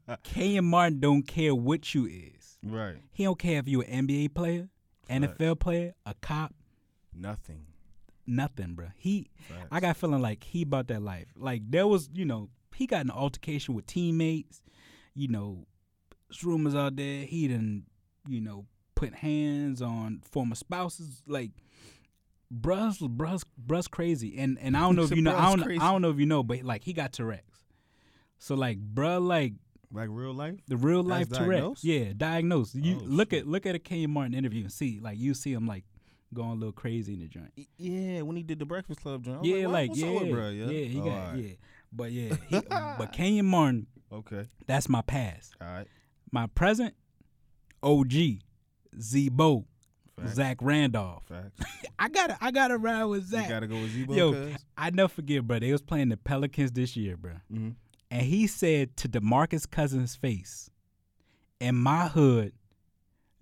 [0.23, 2.57] Kenyon Martin don't care what you is.
[2.63, 2.97] right.
[3.11, 4.67] He don't care if you an NBA player,
[5.09, 6.53] NFL player, a cop,
[7.17, 7.65] Nothing.
[8.27, 8.87] Nothing, bro.
[8.95, 9.67] He, Facts.
[9.71, 11.27] I got feeling like he about that life.
[11.35, 14.61] Like there was, you know, he got an altercation with teammates.
[15.13, 15.65] You know,
[16.43, 17.85] rumors out there he didn't,
[18.27, 18.65] you know,
[18.95, 21.21] put hands on former spouses.
[21.27, 21.51] Like,
[22.53, 24.37] bruh's, bruh's, bruh's crazy.
[24.37, 25.81] And and I don't know if you know, I don't, crazy.
[25.81, 27.63] I don't know if you know, but like he got Tourette's.
[28.39, 29.53] So like, bruh, like
[29.91, 30.55] Like real life.
[30.67, 31.81] the real life That's Tourette's.
[31.81, 31.83] diagnosed?
[31.85, 32.75] Yeah, diagnosed.
[32.75, 33.41] You Oh, look shit.
[33.43, 35.85] at look at a Kenyon Martin interview and see like you see him like
[36.33, 37.51] going a little crazy in the joint.
[37.77, 39.43] Yeah, when he did the Breakfast Club joint.
[39.45, 41.43] Yeah, like what's yeah, bruh, yeah, yeah, he Oh, got alright.
[41.43, 41.53] yeah,
[41.93, 44.45] but yeah, he, but Kenyon Martin, Okay.
[44.67, 45.55] that's my past.
[45.61, 45.87] All right.
[46.31, 46.93] My present,
[47.83, 48.13] OG,
[48.99, 49.65] Z-Bo,
[50.19, 50.33] Facts.
[50.35, 51.23] Zach Randolph.
[51.27, 51.61] Facts.
[51.99, 53.43] I gotta, I gotta ride with Zach.
[53.43, 54.13] You gotta go with Z-Bo.
[54.13, 54.53] Yo?
[54.77, 55.59] I never forget, bro.
[55.59, 57.75] They was playing the Pelicans this year, bro, Mhm.
[58.11, 60.69] and he said to Demarcus Cousins' face,
[61.59, 62.53] "In my hood,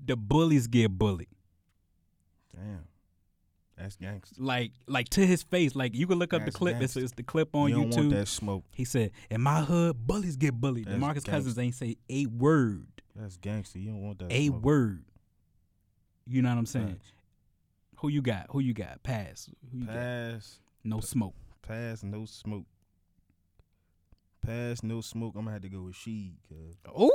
[0.04, 1.28] the bullies get bullied."
[2.56, 2.86] Damn.
[3.78, 4.36] That's gangster.
[4.38, 5.76] Like, like to his face.
[5.76, 6.80] Like you can look up the clip.
[6.82, 7.98] It's, it's the clip on you don't YouTube.
[7.98, 8.64] want that smoke.
[8.72, 12.86] He said, "In my hood, bullies get bullied." That's Demarcus Cousins ain't say a word,
[13.16, 13.80] That's gangster.
[13.80, 14.64] You don't want that a smoke.
[14.64, 15.06] word.
[16.28, 17.00] You know what I'm saying?
[17.98, 18.46] Who you got?
[18.52, 19.02] Who you got?
[19.02, 19.50] Pass.
[19.72, 19.96] Who you got?
[19.96, 20.60] Pass.
[20.84, 21.34] No smoke.
[21.68, 22.04] Pass.
[22.04, 22.66] No smoke.
[24.46, 24.84] Pass.
[24.84, 25.34] No smoke.
[25.36, 26.34] I'm gonna have to go with Sheed.
[26.48, 27.12] Cause Oh,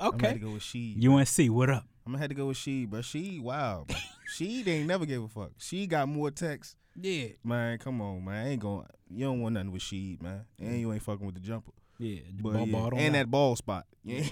[0.00, 0.96] I'm gonna have to go with Sheed.
[1.06, 1.84] UNC, what up?
[2.04, 3.02] I'm gonna have to go with Sheed, bro.
[3.02, 3.86] She wow.
[4.32, 5.50] She ain't never gave a fuck.
[5.58, 6.76] She got more texts.
[7.00, 8.46] Yeah, Man, come on, man.
[8.46, 8.86] I ain't going.
[9.08, 10.44] You don't want nothing with she, man.
[10.60, 11.72] And you ain't fucking with the jumper.
[11.98, 12.20] yeah.
[12.40, 12.72] But Ball, yeah.
[12.72, 13.18] ball and lie.
[13.20, 13.86] that ball spot.
[14.04, 14.24] Yeah.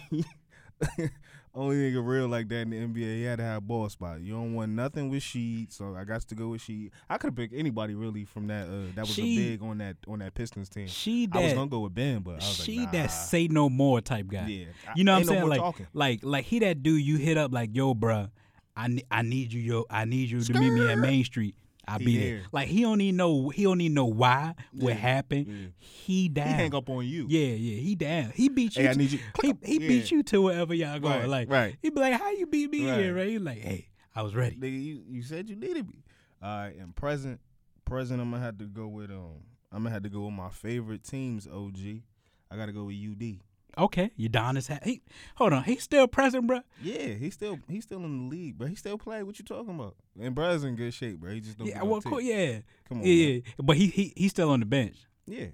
[1.52, 3.16] Only nigga real like that in the NBA.
[3.16, 4.20] He had to have ball spot.
[4.20, 6.90] You don't want nothing with Sheed, so I got to go with Sheed.
[7.08, 8.68] I could have picked anybody really from that.
[8.68, 10.86] Uh, that was a big on that on that Pistons team.
[10.86, 12.98] she that, I was gonna go with Ben, but I was she like, nah.
[13.02, 14.46] that say no more type guy.
[14.46, 15.48] Yeah, You know what I'm ain't no saying?
[15.48, 15.86] like, talking.
[15.92, 18.30] like, like he that dude you hit up like, yo, bruh,
[18.76, 21.54] I ne- I need you, yo, I need you to meet me at Main Street.
[21.88, 22.36] I'll be there.
[22.38, 22.46] there.
[22.52, 23.48] Like he don't even know.
[23.48, 24.54] He don't even know why.
[24.72, 25.46] What Yeah, happened?
[25.48, 25.66] yeah.
[25.78, 26.46] He down.
[26.48, 27.26] He hang up on you.
[27.28, 27.76] Yeah, yeah.
[27.80, 28.30] He down.
[28.34, 28.82] He beat you.
[28.84, 29.18] Hey, I to- need you.
[29.42, 31.20] He, he beat you to wherever y'all going.
[31.20, 31.76] Right, like, right.
[31.82, 33.12] he be like, how you beat me here?
[33.14, 33.22] Right.
[33.22, 33.28] Right?
[33.30, 34.56] He like, hey, I was ready.
[34.56, 36.04] Nigga, you, you said you needed me.
[36.42, 37.40] All right, and present,
[37.84, 39.42] present, I'm gonna have to go with um,
[39.72, 41.46] I'm gonna have to go with my favorite teams.
[41.48, 41.78] OG,
[42.50, 43.40] I gotta go with UD.
[43.78, 44.68] Okay, Udonis.
[44.68, 45.02] Ha- he
[45.36, 45.64] hold on.
[45.64, 46.60] He's still present, bro.
[46.82, 49.22] Yeah, he's still he's still in the league, but he still play.
[49.22, 49.96] What you talking about?
[50.20, 51.32] And bro's in good shape, bro.
[51.32, 51.68] He just don't.
[51.68, 52.58] Yeah, well, cool, yeah,
[52.88, 53.40] Come on, yeah.
[53.62, 54.96] But he he he's still on the bench.
[55.26, 55.46] yeah,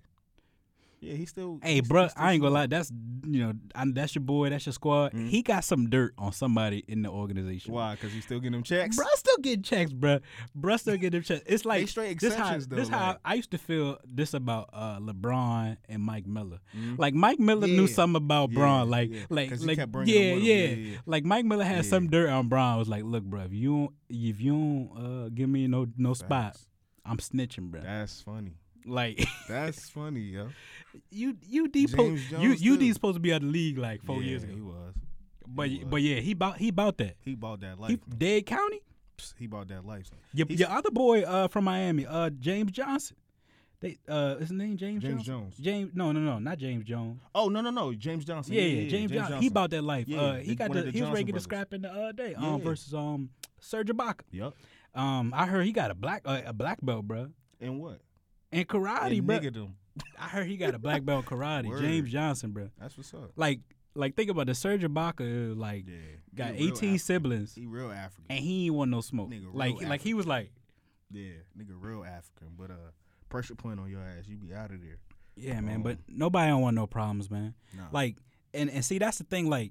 [1.00, 1.14] yeah.
[1.14, 1.58] He's still.
[1.62, 2.66] Hey, bruh, still I ain't gonna lie.
[2.66, 2.90] That's
[3.26, 4.50] you know, I, that's your boy.
[4.50, 5.12] That's your squad.
[5.12, 5.28] Mhm.
[5.28, 7.72] He got some dirt on somebody in the organization.
[7.74, 7.94] Why?
[7.94, 8.96] Because he's still getting them checks.
[8.98, 10.20] Bruh still getting checks, bruh.
[10.58, 11.42] Bruh still getting them checks.
[11.46, 14.70] It's like straight this how exceptions, though, this how I used to feel this about
[14.72, 16.60] uh, LeBron and Mike Miller.
[16.76, 16.98] Mhm.
[16.98, 17.94] Like Mike Miller knew Yeah.
[17.94, 18.90] something about Yeah, Bron.
[18.90, 19.20] Like yeah.
[19.28, 20.42] like he like yeah, yeah him.
[20.42, 20.96] Yeah, yeah.
[21.06, 22.78] Like Mike Miller had some dirt on Bron.
[22.78, 24.90] Was like, look, bruh, if you don't if you don't
[25.26, 26.56] uh, give me no no spot,
[27.04, 27.82] I'm snitching, bruh.
[27.82, 28.52] That's funny.
[28.86, 30.48] Like That's funny, yo.
[31.10, 32.76] you you D po- you Jones, you.
[32.78, 34.54] D supposed to be out of the league like four Yeah, years ago.
[34.54, 34.94] he was.
[35.46, 35.86] But He was.
[35.90, 37.16] but yeah, he bought he bought that.
[37.20, 37.90] He bought that life.
[37.90, 37.98] He.
[38.16, 38.80] Dade County.
[39.38, 40.06] He bought that life.
[40.06, 40.18] son.
[40.34, 43.16] Your, He's- your other boy uh from Miami, uh James Johnson.
[43.80, 45.24] They uh his name James James Johnson?
[45.52, 45.56] Jones.
[45.58, 47.20] James no no no not James Jones.
[47.34, 48.54] Oh no no no James Johnson.
[48.54, 49.40] Yeah, yeah, James, Johnson.
[49.42, 50.06] He bought that life.
[50.08, 52.34] Yeah, uh he got the, the he was ready to scrap in the uh, day
[52.34, 52.64] um Yeah.
[52.64, 53.30] versus um
[53.60, 54.20] Serge Ibaka.
[54.32, 54.54] Yep.
[54.94, 57.28] Um I heard he got a black uh, a black belt, bro.
[57.60, 58.00] And what?
[58.52, 59.38] And karate, And bro.
[59.40, 59.76] them.
[60.18, 61.68] I heard he got a black belt karate.
[61.68, 61.80] Word.
[61.80, 62.68] James Johnson, bro.
[62.78, 63.32] That's what's up.
[63.36, 63.60] Like
[63.94, 65.94] like think about the Serge Ibaka like Yeah.
[66.34, 66.98] got He 18 African.
[66.98, 68.26] siblings He real African.
[68.28, 69.30] and he ain't want no smoke.
[69.30, 70.52] Nigga, real like like he was like
[71.10, 72.48] yeah, nigga, real African.
[72.58, 72.90] But uh,
[73.28, 74.98] pressure point on your ass, you be out of there.
[75.36, 77.54] Yeah, man, Um, but nobody don't want no problems, man.
[77.76, 77.84] Nah.
[77.92, 78.16] Like,
[78.52, 79.48] and and see, that's the thing.
[79.48, 79.70] Like,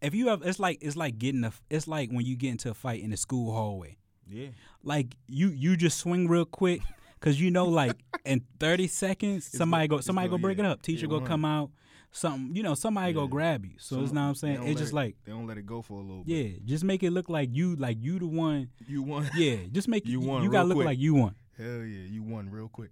[0.00, 2.70] if you have, it's like it's like getting a, it's like when you get into
[2.70, 3.96] a fight in the school hallway.
[4.28, 4.48] Yeah.
[4.82, 6.80] Like you you just swing real quick,
[7.26, 7.92] cause you know, like
[8.24, 10.64] in thirty seconds, somebody go it's somebody go- go break yeah.
[10.64, 10.82] it up.
[10.82, 11.70] Teacher Yeah, go come out.
[12.12, 13.28] Something you know, somebody go Yeah.
[13.28, 13.72] grab you.
[13.78, 14.62] So it's Some- not what I'm saying.
[14.62, 16.34] It's just it- like they don't let it go for a little bit.
[16.34, 18.70] yeah, just make it look like you like you the one.
[18.88, 19.28] You won.
[19.36, 20.86] Yeah, just make You you won You gotta look quick.
[20.86, 21.34] like you won.
[21.58, 22.90] Hell yeah, you won real quick.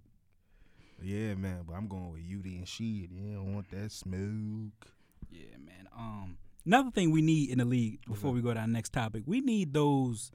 [1.01, 3.09] Yeah, man, but I'm going with UD and Sheed.
[3.11, 4.91] You don't want that smoke.
[5.31, 5.87] Yeah, man.
[5.97, 9.23] Um, another thing we need in the league before we go to our next topic,
[9.25, 10.31] we need those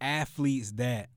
[0.00, 1.10] athletes that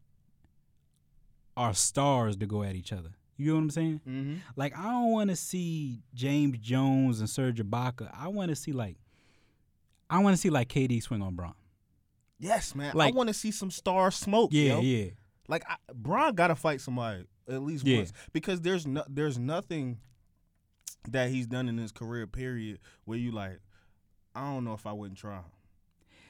[1.55, 3.09] are stars to go at each other.
[3.37, 4.01] You know what I'm saying?
[4.07, 4.35] Mm-hmm.
[4.55, 8.09] Like I don't want to see James Jones and Serge Ibaka.
[8.17, 8.97] I want to see like
[10.09, 11.53] I want to see like KD swing on Bron.
[12.39, 12.93] Yes, man.
[12.95, 14.49] Like- I want to see some star smoke.
[14.53, 14.81] Yeah, yo.
[14.81, 15.05] yeah.
[15.47, 17.97] Like I, Bron got to fight somebody at least Yeah.
[17.97, 19.97] once because there's no, there's nothing
[21.09, 23.59] that he's done in his career period where you like,
[24.35, 25.43] I don't know if I wouldn't try him.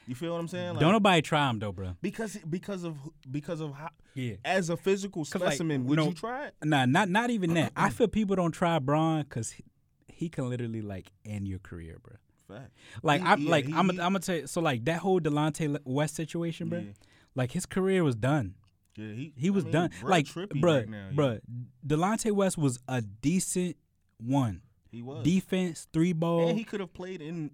[0.07, 0.71] You feel what I'm saying?
[0.71, 1.95] Like, don't nobody try him though, bro.
[2.01, 2.97] because because of
[3.29, 4.35] because of how Yeah.
[4.43, 6.55] as a physical like, specimen, would no- you try it?
[6.63, 7.71] Nah, not not even that.
[7.75, 9.63] I feel people don't try Bron because he,
[10.07, 12.15] he can literally like end your career, bro.
[12.47, 12.71] Fact.
[13.01, 14.47] Like He- I'm yeah, like he- I'm he- I'm gonna tell you.
[14.47, 16.79] So like that whole Delonte West situation, bro.
[16.79, 16.91] Yeah.
[17.35, 18.55] Like his career was done.
[18.97, 19.89] Yeah, he He was I mean, done.
[20.03, 21.15] like, bruh, right now, yeah.
[21.15, 21.39] bruh,
[21.87, 23.77] Delonte West was a decent
[24.19, 24.61] one.
[24.91, 25.23] he was.
[25.23, 26.47] Defense, three ball.
[26.49, 27.49] and he could have played in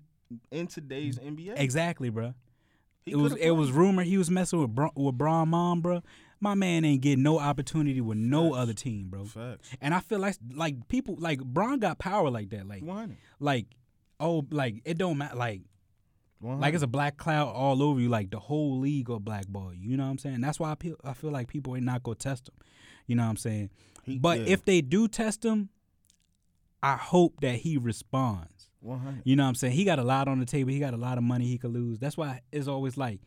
[0.51, 1.53] in today's NBA.
[1.59, 2.33] exactly, bro.
[3.05, 3.79] He it was coulda it was played.
[3.79, 6.01] rumored he was messing with Bra- with Bron mom, bro.
[6.41, 9.25] My man ain't getting no opportunity with no other team, bro.
[9.25, 9.69] Facts.
[9.81, 13.17] And I feel like like people like Bron got power like that, like One.
[13.39, 13.65] like
[14.19, 15.61] oh like it don't matter like
[16.39, 16.59] One.
[16.59, 19.89] like it's a black cloud all over you, like the whole league will blackball you.
[19.91, 20.41] You know what I'm saying?
[20.41, 22.55] That's why I feel I feel like people ain't not gonna test him.
[23.07, 23.69] You know what I'm saying?
[24.03, 24.45] He- but yeah.
[24.47, 25.69] if they do test him,
[26.83, 28.58] I hope that he responds.
[28.81, 29.21] 100.
[29.25, 29.73] You know what I'm saying?
[29.73, 30.71] He got a lot on the table.
[30.71, 31.99] He got a lot of money he could lose.
[31.99, 33.19] That's why it's always like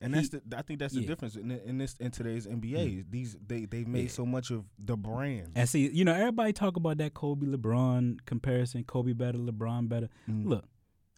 [0.00, 1.06] And that's the I think that's the yeah.
[1.08, 3.04] Difference in, in this in today's NBA.
[3.10, 4.08] These they they made Yeah.
[4.10, 5.52] so much of the brand.
[5.54, 8.84] and see, you know, everybody talk about that Kobe LeBron comparison.
[8.84, 10.08] Kobe better, LeBron better.
[10.28, 10.46] Mm.
[10.46, 10.64] Look,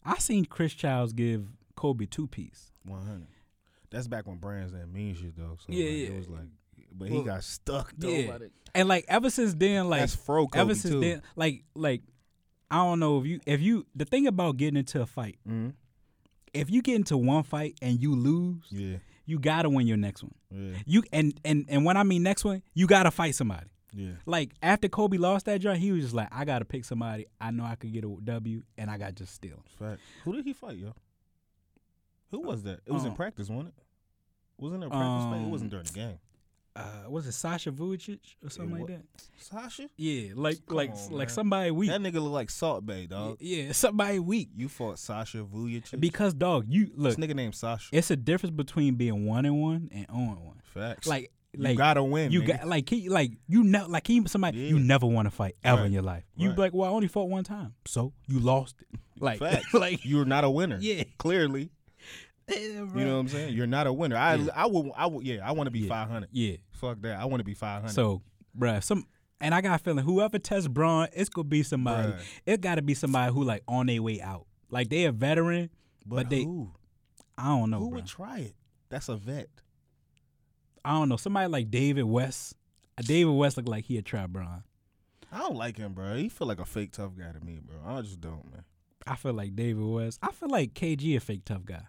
[0.05, 2.71] I seen Chris Childs give Kobe two piece.
[2.85, 3.29] One hundred.
[3.91, 5.57] That's back when brands didn't mean shit though.
[5.61, 6.07] So Yeah, like, yeah.
[6.09, 6.49] It was like,
[6.93, 8.09] but he Well, got stuck though.
[8.09, 8.39] Yeah.
[8.75, 11.01] And like ever since then, like that's fro Kobe ever since too.
[11.01, 12.03] then, like like
[12.71, 15.75] I don't know if you if you the thing about getting into a fight, Mhm.
[16.53, 20.23] if you get into one fight and you lose, Yeah, you gotta win your next
[20.25, 20.35] one.
[20.51, 23.67] yeah, You and and and when I mean next one, you gotta fight somebody.
[23.95, 24.13] yeah.
[24.27, 27.27] Like after Kobe lost that joint, he was just like, I gotta pick somebody.
[27.41, 29.63] I know I could get a W, and I got just steal.
[29.79, 30.01] Fact.
[30.25, 30.93] Who did he fight, yo?
[32.33, 32.81] Who was that?
[32.85, 33.83] It was in Um, practice, wasn't it?
[34.59, 35.37] Wasn't it a practice fight?
[35.41, 36.19] It um, wasn't during the game.
[36.77, 39.03] Uh, was it Sasha Vujicic or something like that?
[39.39, 39.89] Sasha?
[39.97, 41.35] Yeah, like Come like on, like man.
[41.35, 41.89] somebody weak.
[41.91, 43.39] That nigga look like Salt Bae, dog.
[43.41, 44.51] yeah, somebody weak.
[44.55, 47.17] You fought Sasha Vujicic Because dog, you look.
[47.17, 47.89] this nigga named Sasha.
[47.93, 50.61] It's a difference between being one and one and on one.
[50.75, 51.07] Facts.
[51.07, 52.31] Like you gotta win.
[52.33, 52.59] you nigga.
[52.59, 55.79] got like he, like you know like he somebody you never want to fight ever
[55.81, 55.87] Right.
[55.87, 56.25] in your life.
[56.37, 56.57] You Right.
[56.57, 59.01] be like, well, I only fought one time, so you lost it.
[59.19, 59.73] Like Facts.
[59.75, 60.77] like You're not a winner.
[60.79, 61.05] Yeah.
[61.17, 61.71] Clearly.
[62.57, 63.55] You know what I'm saying?
[63.55, 64.17] You're not a winner.
[64.17, 64.51] I Yeah.
[64.55, 65.89] I would I would yeah, I want to be Yeah.
[65.89, 66.29] 500.
[66.33, 66.57] yeah.
[66.73, 67.19] Fuck that.
[67.19, 67.93] I want to be 500.
[67.93, 68.23] So,
[68.57, 69.07] bruh, some
[69.41, 72.13] and I got a feeling whoever tests Bron, it's gonna be somebody.
[72.13, 72.21] Bruh.
[72.47, 74.47] It got to be somebody who like on their way out.
[74.71, 75.71] Like they a veteran,
[76.05, 76.73] but, they who?
[77.39, 77.95] I don't know, who bruh.
[77.97, 78.55] would try it?
[78.89, 79.49] That's a vet.
[80.85, 81.17] I don't know.
[81.17, 82.55] Somebody like David West.
[82.97, 84.63] Uh, David West look like he a try Bron.
[85.33, 86.15] I don't like him, bro.
[86.15, 87.77] He feel like a fake tough guy to me, bro.
[87.85, 88.65] I just don't, man.
[89.07, 90.19] I feel like David West.
[90.23, 91.83] I feel like KG a fake tough guy.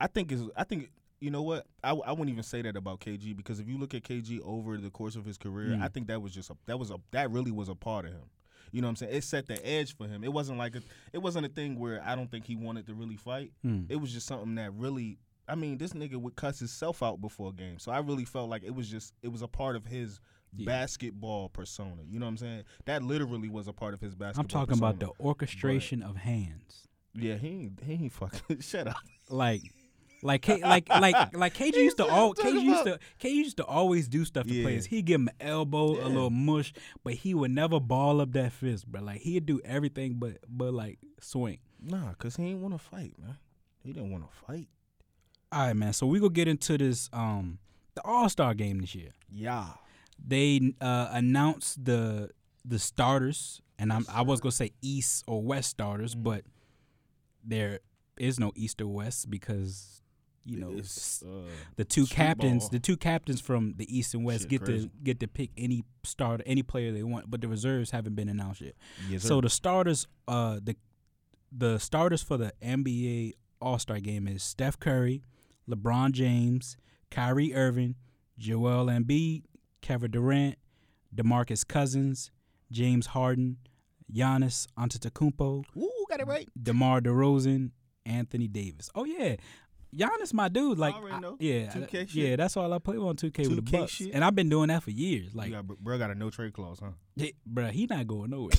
[0.00, 0.90] I think is I think
[1.20, 3.94] you know what I, I wouldn't even say that about KG because if you look
[3.94, 5.82] at KG over the course of his career, Mm.
[5.82, 8.12] I think that was just a that was a that really was a part of
[8.12, 8.24] him.
[8.72, 9.14] You know what I'm saying?
[9.14, 10.24] It set the edge for him.
[10.24, 10.82] It wasn't like a
[11.12, 13.52] it wasn't a thing where I don't think he wanted to really fight.
[13.62, 13.82] Hmm.
[13.88, 17.50] It was just something that really I mean, this nigga would cuss himself out before
[17.50, 17.78] a game.
[17.78, 20.18] So I really felt like it was just it was a part of his
[20.56, 20.66] Yeah.
[20.66, 22.02] basketball persona.
[22.08, 22.64] You know what I'm saying?
[22.86, 25.28] That literally was a part of his basketball I'm talking about the persona.
[25.28, 26.88] orchestration of hands.
[27.14, 28.96] Yeah, he he ain't fucking shut up.
[29.30, 29.62] Like,
[30.24, 33.64] like, K, like, like, like KG used to all KG used to KG used to
[33.64, 34.62] always do stuff to Yeah.
[34.64, 34.86] players.
[34.86, 36.72] He'd give him an elbow, a little mush,
[37.04, 39.02] but he would never ball up that fist, bro.
[39.02, 41.58] Like he'd do everything but but like swing.
[41.80, 43.36] Nah, cause he ain't want to fight, man.
[43.84, 44.68] He didn't want to fight.
[45.52, 45.92] All right, man.
[45.92, 47.58] So we gonna get into this um
[47.94, 49.10] the All Star game this year.
[49.30, 49.66] Yeah.
[50.26, 52.30] They uh announced the
[52.64, 56.22] the starters, and I'm I was gonna say East or West starters, Mm-hmm.
[56.24, 56.44] but
[57.44, 57.80] there
[58.16, 60.00] is no East or West because
[60.44, 62.68] you know uh, the two captains, ball.
[62.70, 64.84] the two captains from the East and West Shit, get crazy.
[64.88, 68.28] to get to pick any starter, any player they want, but the reserves haven't been
[68.28, 68.74] announced yet.
[69.08, 70.76] yes, So the starters, uh, the
[71.56, 75.22] the starters for the NBA All Star Game is Steph Curry,
[75.68, 76.76] LeBron James,
[77.10, 77.94] Kyrie Irving,
[78.38, 79.44] Joel Embiid,
[79.80, 80.56] Kevin Durant,
[81.14, 82.30] DeMarcus Cousins,
[82.70, 83.58] James Harden,
[84.12, 86.48] Giannis Antetokounmpo, Ooh, got it right.
[86.60, 87.70] DeMar DeRozan,
[88.06, 88.90] Anthony Davis.
[88.94, 89.36] Oh yeah.
[89.96, 92.14] Giannis, my dude, like, I- yeah, 2K I- shit.
[92.14, 94.10] yeah, that's all I play on 2K, with the 2K Bucks, shit.
[94.14, 95.34] and I've been doing that for years.
[95.34, 96.90] Like, Like, got, bro got a no trade clause, huh?
[97.16, 98.50] yeah, bruh, he not going nowhere.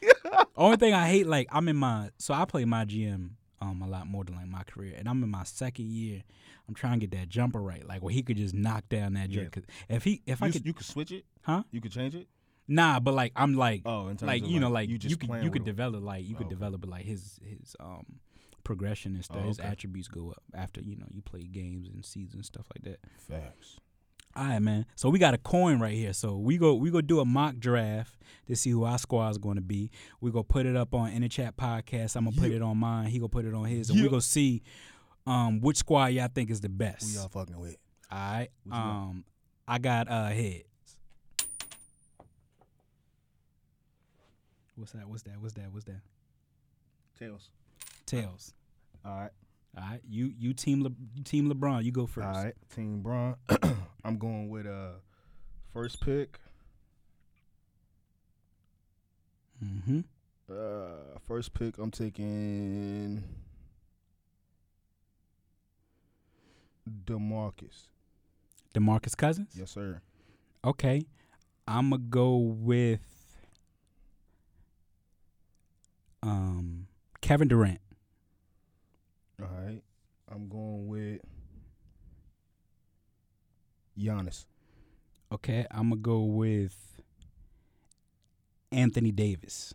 [0.56, 3.30] Only thing I hate, like I'm in my so I play my GM
[3.60, 6.22] um a lot more than like my career, and I'm in my second year.
[6.68, 9.30] I'm trying to get that jumper right, like where he could just knock down that
[9.30, 9.44] Yeah.
[9.44, 9.52] jerk.
[9.52, 11.24] 'Cause if he if I you, could you could switch it.
[11.42, 11.62] Huh?
[11.70, 12.28] You could change it.
[12.66, 15.16] nah, but like I'm like Oh, in terms like you know like, like you you,
[15.16, 16.54] could you could develop like you Oh, could okay.
[16.54, 18.04] develop like his his um
[18.64, 19.38] progression and stuff.
[19.44, 22.66] Oh, His attributes go up after you know you play games and seasons and stuff
[22.74, 22.98] like that.
[23.18, 23.78] Facts.
[24.36, 24.84] All right, man.
[24.94, 26.12] So we got a coin right here.
[26.12, 28.14] So we go we go do a mock draft
[28.46, 29.90] to see who our squad is going to be.
[30.20, 32.14] We go put it up on In the Chat podcast.
[32.14, 33.06] I'm gonna put it on mine.
[33.06, 34.10] He gonna put it on his, and we Yeah.
[34.10, 34.62] go see
[35.26, 37.10] um which squad y'all think is the best.
[37.14, 37.76] Who y'all fucking with?
[38.12, 38.48] All right.
[38.64, 38.76] What?
[38.76, 39.24] Um,
[39.66, 40.64] I got uh heads.
[44.76, 45.08] What's that?
[45.08, 45.40] What's that?
[45.40, 45.72] What's that?
[45.72, 46.00] What's that?
[47.18, 47.50] Tails.
[48.08, 48.54] Tails.
[49.04, 49.30] All right.
[49.76, 50.00] All right.
[50.08, 51.84] You you team Le, you team LeBron.
[51.84, 52.26] You go first.
[52.26, 52.54] All right.
[52.74, 53.36] Team Bron.
[54.04, 54.92] I'm going with uh
[55.72, 56.38] first pick.
[59.64, 60.00] Mm-hmm.
[60.50, 63.22] Uh first pick I'm taking
[67.04, 67.88] DeMarcus.
[68.74, 69.54] Demarcus Cousins.
[69.54, 70.00] Yes, sir.
[70.64, 71.02] Okay.
[71.66, 73.00] I'm gonna go with
[76.22, 76.86] um
[77.20, 77.80] Kevin Durant.
[79.40, 79.82] All right.
[80.30, 81.20] I'm going with
[83.98, 84.46] Giannis.
[85.32, 85.66] Okay.
[85.70, 86.74] I'm gonna go with
[88.72, 89.74] Anthony Davis.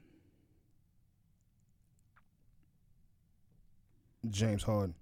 [4.29, 4.95] James Harden.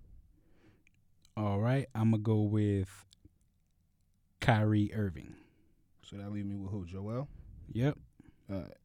[1.37, 1.87] All right.
[1.95, 2.89] I'm gonna go with
[4.39, 5.35] Kyrie Irving.
[6.03, 6.85] So that leave me with who?
[6.85, 7.27] Joel?
[7.71, 7.97] Yep.
[8.51, 8.77] All right.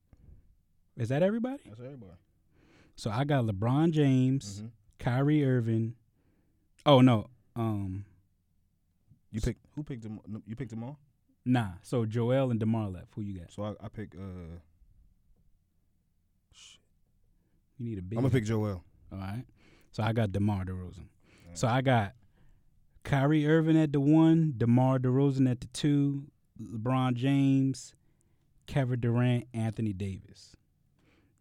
[0.97, 1.63] Is that everybody?
[1.67, 2.13] That's everybody.
[2.97, 4.71] So I got LeBron James, Mhm.
[4.99, 5.95] Kyrie Irving.
[6.85, 7.29] Oh no.
[7.55, 8.05] Um
[9.33, 10.21] You pick who picked them?
[10.47, 10.99] You picked them all.
[11.45, 11.73] nah.
[11.83, 13.09] So Joel and DeMar left.
[13.15, 13.53] Who you got?
[13.53, 14.15] So I, I pick.
[14.15, 14.59] Uh,
[16.53, 16.81] shit.
[17.79, 18.83] You need a big I'm gonna pick Joel.
[19.13, 19.45] All right.
[19.93, 21.07] So I got DeMar DeRozan.
[21.43, 21.59] Alright.
[21.59, 22.13] So I got
[23.05, 26.25] Kyrie Irving at the one, DeMar DeRozan at the two,
[26.61, 27.95] LeBron James,
[28.67, 30.57] Kevin Durant, Anthony Davis.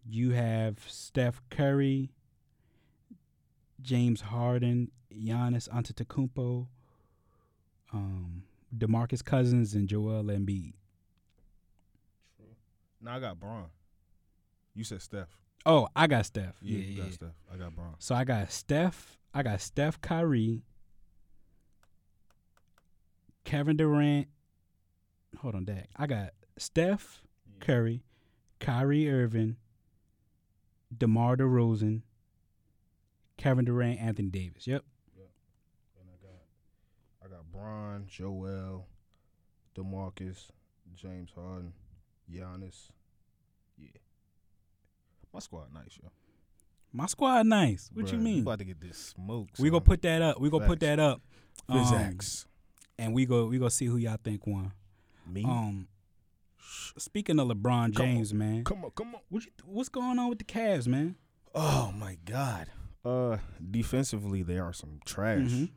[0.08, 2.12] You have Steph Curry,
[3.86, 6.68] James Harden, Giannis Antetokounmpo,
[7.94, 8.44] um,
[8.76, 10.74] DeMarcus Cousins, and Joel Embiid.
[12.36, 12.46] True.
[13.02, 13.66] Now I got Bron.
[14.74, 15.30] You said Steph.
[15.66, 16.56] Oh, I got Steph.
[16.62, 17.04] Yeah, Yeah, you yeah.
[17.06, 17.36] got Steph.
[17.54, 17.96] I got Bron.
[18.00, 19.18] So I got Steph.
[19.34, 20.64] I got Steph Kyrie,
[23.44, 24.28] Kevin Durant.
[25.40, 25.90] Hold on, Dak.
[25.96, 27.22] I got Steph
[27.60, 28.02] Curry,
[28.60, 29.58] Kyrie Irving,
[30.98, 32.02] DeMar DeRozan,
[33.38, 34.68] Kevin Durant, Anthony Davis.
[34.68, 34.84] Yep.
[36.00, 36.42] And I got
[37.26, 38.88] I got Bron, Joel,
[39.78, 40.48] DeMarcus,
[40.96, 41.74] James Harden,
[42.32, 42.90] Giannis.
[43.78, 43.90] Yeah.
[45.34, 46.10] My squad nice, yo.
[46.94, 47.90] My squad nice.
[47.94, 48.42] What you Bruh, mean?
[48.44, 49.50] about to get this smoke.
[49.60, 50.40] We gonna put that up.
[50.40, 51.22] We gonna put that up.
[51.68, 52.46] Um, Physics.
[52.98, 54.72] and we go we go see who y'all think won.
[55.28, 55.44] Me?
[55.44, 55.88] Um
[56.98, 58.14] speaking of LeBron Come on.
[58.16, 58.64] James, man.
[58.64, 59.22] come on, come on.
[59.30, 61.16] What you, what's going on with the Cavs, man?
[61.54, 62.68] Oh my God.
[63.06, 63.38] Uh
[63.72, 65.42] defensively they are some trash.
[65.52, 65.70] Mhm.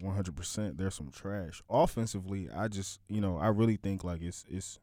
[0.00, 0.76] One hundred percent.
[0.76, 1.62] They're some trash.
[1.70, 4.78] Offensively, I just you know, I really think like it's it's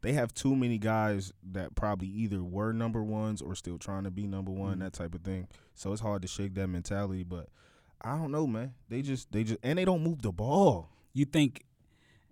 [0.00, 4.10] they have too many guys that probably either were number ones or still trying to
[4.10, 4.80] be number one, Mhm.
[4.80, 5.46] that type of thing.
[5.74, 7.22] So it's hard to shake that mentality.
[7.24, 7.48] But
[8.02, 8.74] I don't know, man.
[8.88, 10.88] They just they just and they don't move the ball.
[11.12, 11.64] You think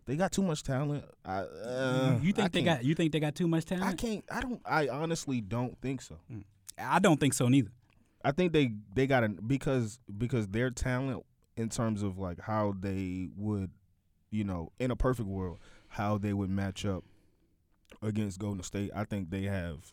[0.07, 1.05] They got too much talent.
[1.25, 3.85] I uh, you I think they got you think they got too much talent?
[3.87, 4.25] I can't.
[4.31, 4.61] I don't.
[4.65, 6.17] I honestly don't think so.
[6.79, 7.71] I don't think so neither.
[8.27, 11.25] I think they they got an because because their talent
[11.57, 13.71] in terms of like how they would,
[14.31, 15.59] you know, in a perfect world,
[15.89, 17.05] how they would match up
[18.03, 18.91] against Golden State.
[18.95, 19.93] I think they have,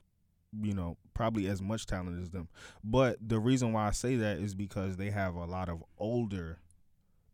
[0.61, 2.47] you know, probably as much talent as them.
[2.83, 6.57] But the reason why I say that is because they have a lot of older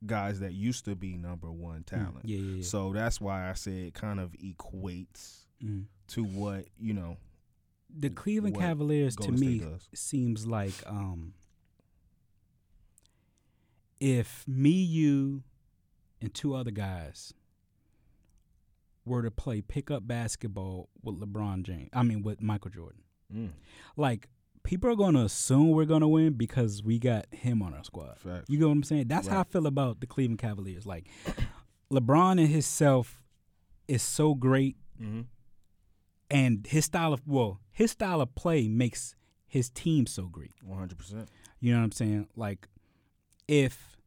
[0.05, 2.21] guys that used to be number one talent.
[2.25, 2.63] Yeah, yeah, yeah.
[2.63, 5.85] So that's why I say it kind of equates Mm.
[6.09, 7.17] to what you know.
[7.97, 9.89] The Cleveland what Cavaliers to Golden me does.
[9.93, 11.33] seems like um
[13.99, 15.43] if me, you,
[16.21, 17.33] and two other guys
[19.05, 23.01] were to play pickup basketball with LeBron James, I mean with Michael Jordan,
[23.33, 23.49] Mm,
[23.95, 24.27] like
[24.63, 28.17] people are gonna assume we're gonna win because we got him on our squad.
[28.17, 28.49] facts.
[28.49, 29.07] You get what I'm saying?
[29.07, 30.85] That's how I feel about the Cleveland Cavaliers.
[30.85, 31.07] Like
[31.93, 33.21] LeBron and himself
[33.87, 35.21] is so great mm-hmm.
[36.29, 39.15] And his style of well, his style of play makes
[39.47, 40.53] his team so great.
[40.63, 41.29] One hundred percent.
[41.59, 42.27] You know what I'm saying?
[42.35, 42.67] Like
[43.47, 43.97] if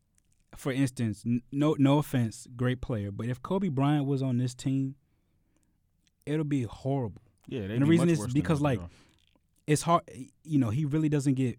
[0.56, 4.54] for instance, n- no no offense, great player, but if Kobe Bryant was on this
[4.54, 4.94] team,
[6.26, 7.22] it'll be horrible.
[7.48, 8.80] Yeah, And the reason is because, like,
[9.66, 10.02] it's hard.
[10.44, 11.58] You know, he really doesn't get,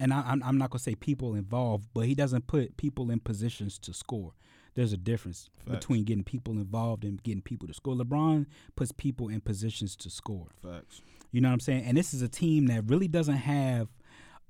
[0.00, 3.20] and I, I'm I'm not gonna say people involved, but he doesn't put people in
[3.20, 4.32] positions to score.
[4.78, 5.78] There's a difference Facts.
[5.80, 7.96] between getting people involved and getting people to score.
[7.96, 10.52] LeBron puts people in positions to score.
[10.62, 11.02] Facts.
[11.32, 11.82] You know what I'm saying?
[11.82, 13.88] And this is a team that really doesn't have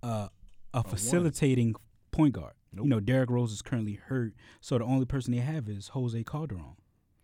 [0.03, 0.29] uh,
[0.75, 1.77] a facilitating
[2.11, 2.53] point guard.
[2.75, 2.85] Nope.
[2.85, 6.23] You know, Derrick Rose is currently hurt, so the only person they have is Jose
[6.25, 6.77] Calderon.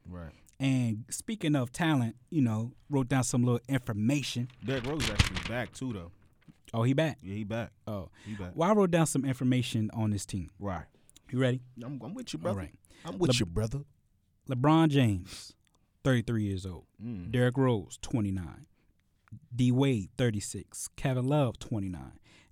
[0.08, 0.32] Right.
[0.58, 4.48] And speaking of talent, you know, wrote down some little information.
[4.64, 6.10] Derrick Rose actually back too, though.
[6.72, 7.18] Oh, he back.
[7.22, 7.72] Yeah, he back.
[7.86, 8.52] Oh, He back.
[8.54, 10.48] well, I wrote down some information on this team.
[10.58, 10.86] Right.
[11.30, 11.60] You ready?
[11.82, 12.58] I'm, I'm with you, brother.
[12.58, 12.74] right.
[13.04, 13.80] I'm with Le- you, brother.
[14.48, 15.52] LeBron James,
[16.04, 16.84] 33 years old.
[17.02, 17.30] Mm.
[17.32, 18.66] Derrick Rose, 29.
[19.54, 20.88] D Wade, 36.
[20.96, 22.00] Kevin Love, 29.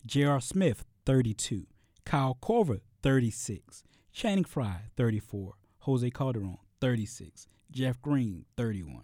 [0.04, 0.40] J.R.
[0.40, 1.66] Smith, 32.
[2.04, 3.84] Kyle Korver, 36.
[4.12, 5.54] Channing Frye, 34.
[5.80, 7.46] Jose Calderon, 36.
[7.70, 9.02] Jeff Green, 31.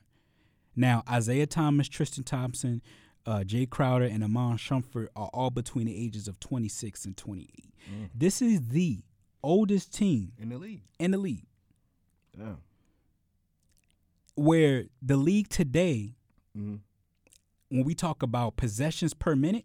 [0.75, 2.83] Now, Isaiah Thomas, Tristan Thompson,
[3.27, 7.49] uh, Jae Crowder, and Iman Shumpert are all between the ages of 26 and 28.
[7.91, 8.11] Mm.
[8.15, 9.03] This is the
[9.43, 10.83] oldest team In the league.
[10.99, 11.47] in the league
[12.39, 12.55] Yeah.
[14.35, 16.15] where the league today
[16.57, 16.77] Mm-hmm.
[17.69, 19.65] when we talk about possessions per minute,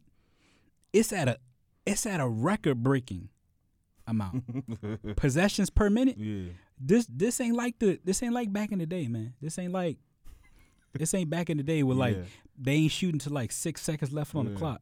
[0.92, 1.38] it's at a
[1.88, 3.30] it's at a record breaking
[4.06, 4.44] amount.
[5.16, 6.18] possessions per minute.
[6.20, 6.50] yeah.
[6.80, 9.34] This this ain't like the this ain't like back in the day, man.
[9.42, 9.98] This ain't like
[10.94, 12.24] this ain't back in the day where like Yeah.
[12.60, 14.52] they ain't shooting to like six seconds left on Yeah.
[14.52, 14.82] the clock.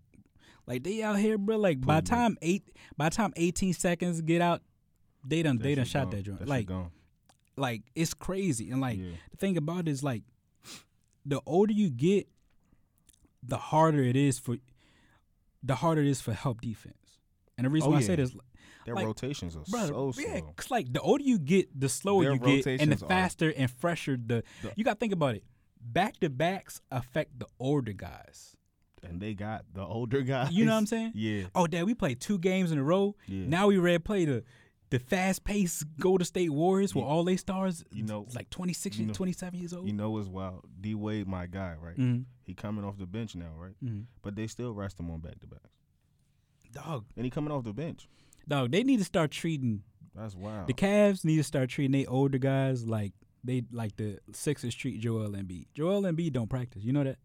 [0.68, 1.58] Like they out here, bro.
[1.58, 2.64] Like by the time eight
[2.98, 4.62] by time eighteen seconds get out,
[5.24, 6.10] they done they done shot gone.
[6.12, 6.40] that joint.
[6.40, 6.70] shit like
[7.58, 8.72] like it's crazy.
[8.72, 9.12] And like Yeah.
[9.32, 10.24] the thing about it is like
[11.26, 12.28] the older you get,
[13.44, 14.58] the harder it is for
[15.64, 16.96] the harder it is for help defense.
[17.58, 18.36] And the reason Oh, why I say this,
[18.86, 20.54] Their like, rotations are brother, so yeah, slow.
[20.56, 23.54] 'cause, like the older you get, the slower Their you get, and the are- faster
[23.56, 24.44] and fresher the.
[24.64, 25.44] The- you got to think about it.
[25.80, 28.56] Back to backs affect the older guys.
[29.04, 30.52] And they got the older guys.
[30.52, 31.12] You know what I'm saying?
[31.16, 31.44] Yeah.
[31.54, 33.16] Oh, dad, we played two games in a row.
[33.28, 33.46] Yeah.
[33.48, 34.44] Now we ready to play the
[34.92, 39.08] the fast paced Golden State Warriors where all they stars, you know- like 26, you
[39.08, 39.88] know- 27 years old.
[39.88, 40.64] You know as well.
[40.80, 41.98] D Wade, my guy, right?
[41.98, 42.26] Mhm.
[42.46, 43.74] He coming off the bench now, right?
[43.84, 44.06] Mhm.
[44.22, 45.70] But they still rest him on back to backs.
[46.72, 48.08] Dog, And he coming off the bench.
[48.48, 49.84] dog, they need to start treating
[50.16, 50.68] That's wild.
[50.68, 53.14] The Cavs need to start treating they older guys like
[53.44, 55.68] they like the Sixers treat Joel Embiid.
[55.74, 56.84] Joel Embiid don't practice.
[56.84, 57.18] You know that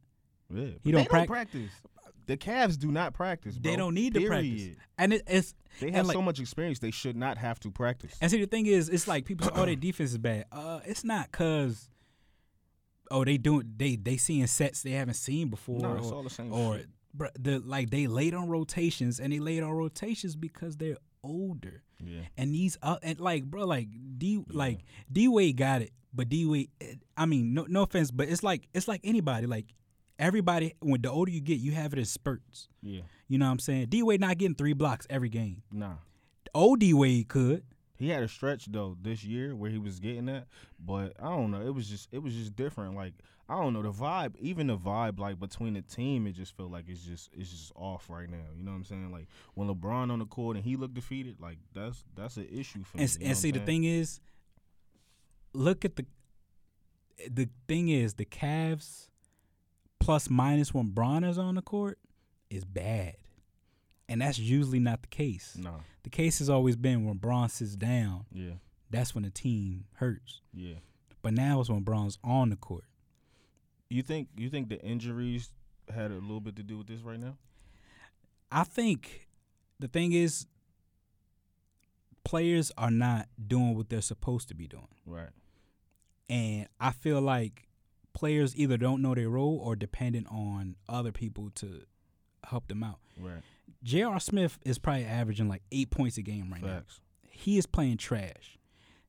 [0.55, 0.71] yeah.
[0.85, 1.71] He don't they prac- practice.
[2.27, 3.57] The Cavs do not practice.
[3.61, 6.81] they don't need to practice, and it, it's They have like, so much experience.
[6.81, 8.17] They should not have to practice.
[8.21, 10.81] And see, the thing is, it's like people say, "Oh, their defense is bad." Uh,
[10.85, 11.89] it's not cause
[13.11, 16.23] oh they doing they they seeing sets they haven't seen before, No, it's or, all
[16.23, 16.89] the same or shit.
[17.17, 21.83] bruh, the like they laid on rotations and they laid on rotations because they're older.
[22.05, 22.23] Yeah.
[22.37, 26.45] And these uh, and like bro, like D like D Wade got it, but D
[26.47, 26.71] Wade,
[27.17, 29.67] I mean, no no offense, but it's like it's like anybody, like
[30.19, 30.75] everybody.
[30.81, 32.69] When the older you get, you have it in spurts.
[32.83, 33.03] Yeah.
[33.29, 33.87] You know what I'm saying?
[33.87, 35.63] D Wade not getting three blocks every game.
[35.71, 35.95] Nah.
[36.55, 37.63] Old D Wade could.
[37.99, 40.47] He had a stretch though this year where he was getting that,
[40.79, 41.63] but I don't know.
[41.63, 42.95] It was just it was just different.
[42.95, 43.15] Like
[43.49, 46.71] I don't know the vibe, even the vibe like between the team, it just felt
[46.71, 48.45] like it's just it's just off right now.
[48.57, 49.13] You know what I'm saying?
[49.13, 52.83] Like when LeBron on the court and he looked defeated, like that's that's an issue
[52.85, 53.05] for me.
[53.05, 54.21] And, you know and see, the thing is,
[55.55, 56.05] look at the
[57.31, 59.09] the thing is the Cavs
[60.07, 61.99] plus minus when Bron is on the court
[62.49, 63.17] is bad,
[64.09, 65.57] and that's usually not the case.
[65.61, 65.81] Nah.
[66.05, 68.53] The case has always been when Bron sits down, Yeah.
[68.89, 70.41] that's when the team hurts.
[70.55, 70.77] Yeah.
[71.23, 72.85] But now it's when Bron's on the court.
[73.91, 75.51] You think you think the injuries
[75.93, 77.37] had a little bit to do with this right now?
[78.51, 79.29] I think
[79.81, 80.47] the thing is,
[82.25, 84.89] players are not doing what they're supposed to be doing.
[85.05, 85.31] Right.
[86.29, 87.69] And I feel like
[88.17, 91.83] players either don't know their role or dependent on other people to
[92.45, 92.99] help them out.
[93.21, 93.43] Right.
[93.85, 94.19] J.R.
[94.19, 96.77] Smith is probably averaging like eight points a game right now.
[96.79, 97.01] Facts.
[97.31, 98.59] He is playing trash.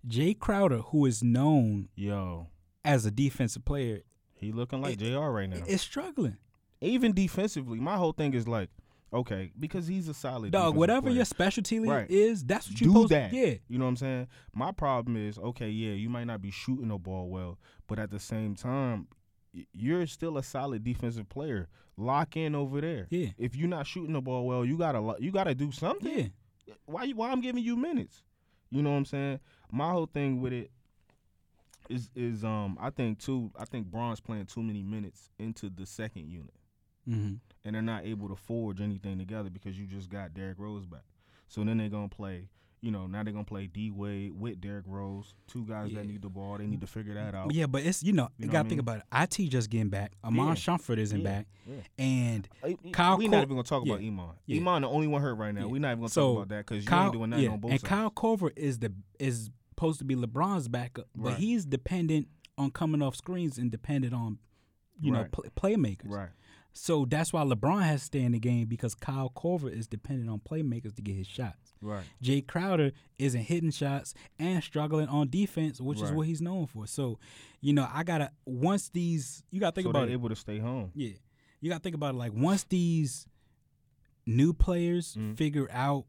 [0.08, 2.47] Jae Crowder, who is known Yo,
[2.86, 4.01] as a defensive player,
[4.36, 5.32] he looking like It- J.R.
[5.32, 5.64] right now.
[5.68, 6.38] is struggling.
[6.82, 8.70] Even defensively, my whole thing is like,
[9.14, 11.16] okay, because he's a solid Dog, whatever player.
[11.18, 12.10] your specialty Right.
[12.10, 13.34] is, that's what you do supposed that.
[13.34, 13.55] Yeah.
[13.68, 14.28] You know what I'm saying?
[14.53, 18.12] My problem is, okay, yeah, you might not be shooting the ball well, but at
[18.12, 19.08] the same time,
[19.74, 21.68] you're still a solid defensive player.
[21.95, 23.08] Lock in over there.
[23.10, 23.30] Yeah.
[23.38, 26.32] If you're not shooting the ball well, you gotta you gotta do something.
[26.66, 26.74] Yeah.
[26.86, 28.22] Why you why I'm giving you minutes?
[28.70, 29.39] You know what I'm saying?
[29.72, 30.70] My whole thing with it
[31.89, 35.86] is is um I think too I think Bron's playing too many minutes into the
[35.88, 36.53] second unit
[37.10, 37.34] Mm-hmm.
[37.66, 41.03] and they're not able to forge anything together because you just got Derrick Rose back.
[41.47, 42.49] So then they're gonna play,
[42.80, 45.99] You know, now they're gonna play D Wade with Derrick Rose, two guys Yeah.
[45.99, 46.60] that need the ball.
[46.60, 47.51] They need to figure that out.
[47.53, 48.97] Yeah, but it's you know You you know gotta what think mean?
[48.97, 49.39] about it.
[49.39, 50.14] It just getting back.
[50.24, 50.53] Iman Yeah.
[50.53, 51.24] Shumpert isn't Yeah.
[51.24, 51.76] back, Yeah.
[52.05, 53.99] and Uh, Kyle we Cor- not even gonna talk about.
[54.01, 54.30] Iman.
[54.49, 55.68] Iman the only one hurt right now.
[55.68, 57.72] We're not even gonna So, talk about that because you ain't doing nothing on both
[57.72, 57.89] and sides.
[57.89, 61.38] Kyle Korver is the is supposed to be LeBron's backup, but Right.
[61.38, 62.28] he's dependent
[62.60, 64.38] on coming off screens and dependent on
[64.99, 65.32] you know Right.
[65.32, 66.10] pl- playmakers.
[66.10, 66.30] right.
[66.80, 70.30] So that's why LeBron has to stay in the game because Kyle Korver is dependent
[70.30, 71.74] on playmakers to get his shots.
[71.82, 72.04] Right.
[72.24, 76.86] Jae Crowder isn't hitting shots and struggling on defense, which is what he's known for.
[76.88, 77.20] So,
[77.62, 80.12] you know, I gotta once these you gotta think so about it.
[80.14, 80.92] able to stay home.
[80.94, 81.14] Yeah,
[81.62, 82.18] you gotta think about it.
[82.18, 83.28] Like once these
[84.26, 85.38] new players Mhm.
[85.38, 86.06] figure out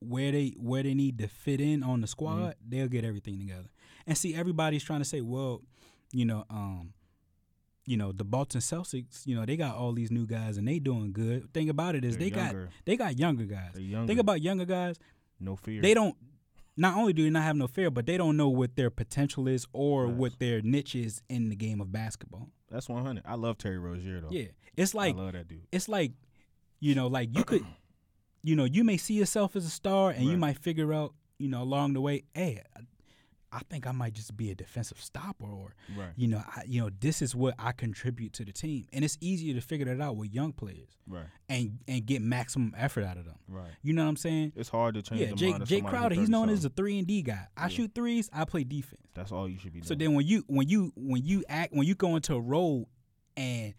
[0.00, 2.68] where they where they need to fit in on the squad, Mm-hmm.
[2.70, 3.68] they'll get everything together.
[4.06, 5.62] And see, everybody's trying to say, well,
[6.12, 6.92] you know, um,
[7.86, 10.78] you know, the Boston Celtics, you know, they got all these new guys and they
[10.80, 11.52] doing good.
[11.54, 12.64] Thing about it is they younger.
[12.64, 13.78] got they got younger guys.
[13.78, 14.06] Younger.
[14.08, 14.98] Think about younger guys.
[15.40, 15.80] no fear.
[15.80, 16.16] They don't.
[16.76, 19.48] Not only do they not have no fear, but they don't know what their potential
[19.48, 22.48] is or what their niche is in the game of basketball.
[22.70, 23.24] That's one hundred.
[23.26, 24.28] I love Terry Rozier though.
[24.30, 25.62] Yeah, it's like I love that dude.
[25.72, 26.12] it's like,
[26.80, 27.64] you know, like you could,
[28.42, 31.48] you know, you may see yourself as a star, and you might figure out, you
[31.48, 32.62] know, along the way, hey,
[33.56, 36.10] I, think I might just be a defensive stopper, or Right.
[36.16, 39.16] you know, I, you know, this is what I contribute to the team, and it's
[39.20, 41.26] easier to figure that out with young players Right.
[41.48, 43.38] and and get maximum effort out of them.
[43.48, 43.70] Right.
[43.82, 44.52] You know what I'm saying?
[44.56, 46.98] It's hard to change Yeah, the Jake Jake Crowder, he's known 30 as a three
[46.98, 47.46] and D guy.
[47.56, 47.68] I Yeah.
[47.68, 49.02] shoot threes, I play defense.
[49.14, 49.86] That's all you should be doing.
[49.88, 52.88] So then when you when you when you act when you go into a role
[53.36, 53.74] and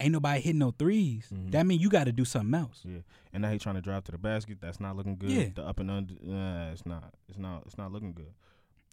[0.00, 1.52] ain't nobody hitting no 3s Mhm.
[1.52, 2.80] that means you got to do something else.
[2.84, 2.98] Yeah,
[3.32, 4.58] and now he trying to drive to the basket.
[4.60, 5.30] That's not looking good.
[5.30, 5.48] Yeah.
[5.54, 7.14] The up and under, uh, it's not.
[7.28, 7.62] It's not.
[7.66, 8.34] It's not looking good.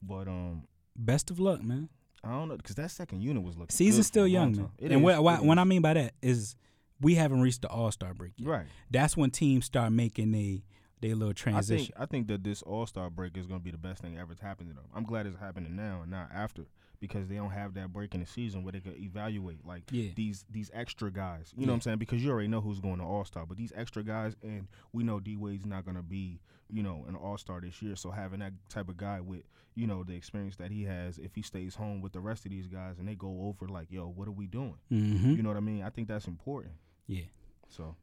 [0.02, 0.64] But um,
[0.96, 1.90] Best of luck, man.
[2.24, 3.74] I don't know because that second unit was looking.
[3.74, 4.70] Season's still young, man.
[4.82, 5.58] And is, what, what, what.
[5.58, 6.56] I mean by that is
[7.00, 8.48] we haven't reached the All Star break yet.
[8.50, 8.66] right.
[8.92, 10.62] That's when teams start making a
[11.02, 11.86] they little I transition.
[11.86, 14.18] think I think that this All Star break is going to be the best thing
[14.18, 14.84] ever to happen to them.
[14.94, 16.64] I'm glad it's happening now and not after
[17.00, 20.10] because they don't have that break in the season where they could evaluate like Yeah.
[20.18, 21.54] these these extra guys.
[21.56, 21.98] You know what I'm saying?
[22.00, 25.04] Because you already know who's going to All Star, but these extra guys, and we
[25.04, 26.42] know D Wade's not going to be
[26.72, 27.96] you know an All Star this year.
[27.96, 29.42] So having that type of guy with
[29.76, 32.52] you know the experience that he has, if he stays home with the rest of
[32.52, 34.78] these guys and they go over like, yo, what are we doing?
[34.92, 35.36] mm-hmm.
[35.36, 35.84] You know what I mean?
[35.84, 36.74] I think that's important.
[37.08, 37.24] yeah.
[37.70, 37.96] So,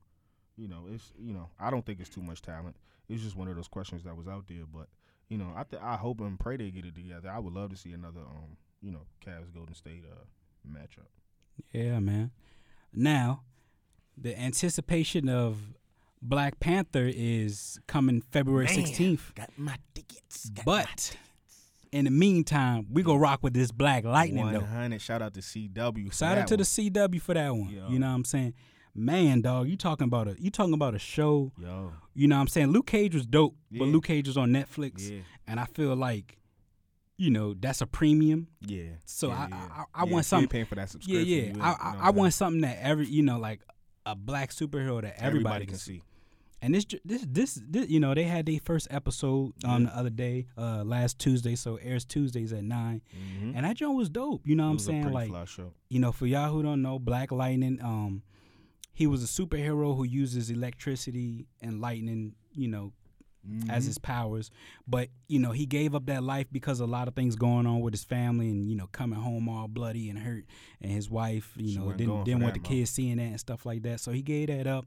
[0.56, 2.76] you know, it's you know, I don't think it's too much talent.
[3.08, 4.64] It's just one of those questions that was out there.
[4.72, 4.88] But
[5.28, 7.28] you know, I th- I hope and pray they get it together.
[7.28, 10.24] I would love to see another um, you know, Cavs Golden State uh
[10.70, 11.08] matchup.
[11.72, 12.30] Yeah, man.
[12.92, 13.42] Now,
[14.16, 15.58] the anticipation of
[16.28, 19.34] Black Panther is coming February 16th.
[19.34, 20.50] Got my tickets.
[20.64, 21.16] But
[21.92, 24.60] in the meantime, we gonna rock with this Black Lightning one though.
[24.60, 25.00] hundred.
[25.00, 26.08] Shout out to CW.
[26.08, 26.64] for Shout that out to the.
[26.64, 27.70] CW for that one.
[27.70, 27.88] Yo.
[27.88, 28.54] You know what I'm saying?
[28.94, 31.52] Man, dog, you talking about a you talking about a show.
[31.60, 31.92] yo.
[32.14, 32.68] You know what I'm saying?
[32.68, 36.38] Luke Cage was dope, but Luke Cage was on Netflix, Yeah, and I feel like,
[37.18, 38.48] you know, that's a premium.
[38.62, 38.84] yeah.
[39.04, 39.68] So yeah, I- yeah.
[39.70, 41.26] I- I Yeah, want something- paying for that Yeah, subscription.
[41.28, 41.36] yeah.
[41.36, 43.60] you ain't- I you know I, I want something that every you know like
[44.06, 46.02] a black superhero that everybody, can see.
[46.66, 49.90] And this this this, this you know they had their first episode um Yeah.
[49.90, 53.52] the other day, uh last Tuesday, so airs Tuesdays at 9 Mhm.
[53.54, 54.44] And that joint was dope.
[54.44, 55.12] You know what I'm saying?
[55.12, 55.30] Like
[55.88, 58.22] you know, for y'all who don't know, Black Lightning, um,
[58.92, 62.92] he was a superhero who uses electricity and lightning, you know,
[63.68, 63.86] as Mhm.
[63.86, 64.50] his powers.
[64.88, 67.66] But you know, he gave up that life because of a lot of things going
[67.66, 70.46] on with his family, and you know, coming home all bloody and hurt,
[70.80, 73.38] and his wife, you She know, didn't didn't want the that, kids seeing that and
[73.40, 74.00] stuff like that.
[74.00, 74.86] So he gave that up,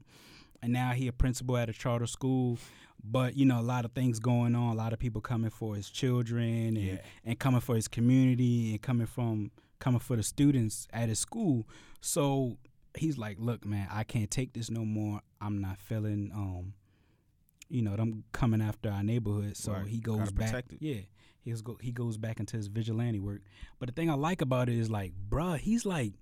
[0.62, 2.58] and now he a principal at a charter school.
[3.02, 4.72] But you know, a lot of things going on.
[4.74, 7.00] A lot of people coming for his children, and Yeah.
[7.24, 11.66] and coming for his community, and coming from coming for the students at his school.
[12.02, 12.58] So
[12.98, 15.22] he's like, "Look, man, I can't take this no more.
[15.40, 16.74] I'm not feeling, um,
[17.70, 19.86] you know, them coming after our neighborhood." So Right.
[19.86, 20.66] he goes back.
[20.70, 20.78] it.
[20.82, 21.00] Yeah,
[21.40, 23.40] he's go he goes back into his vigilante work.
[23.78, 26.12] But the thing I like about it is like, bruh, he's like,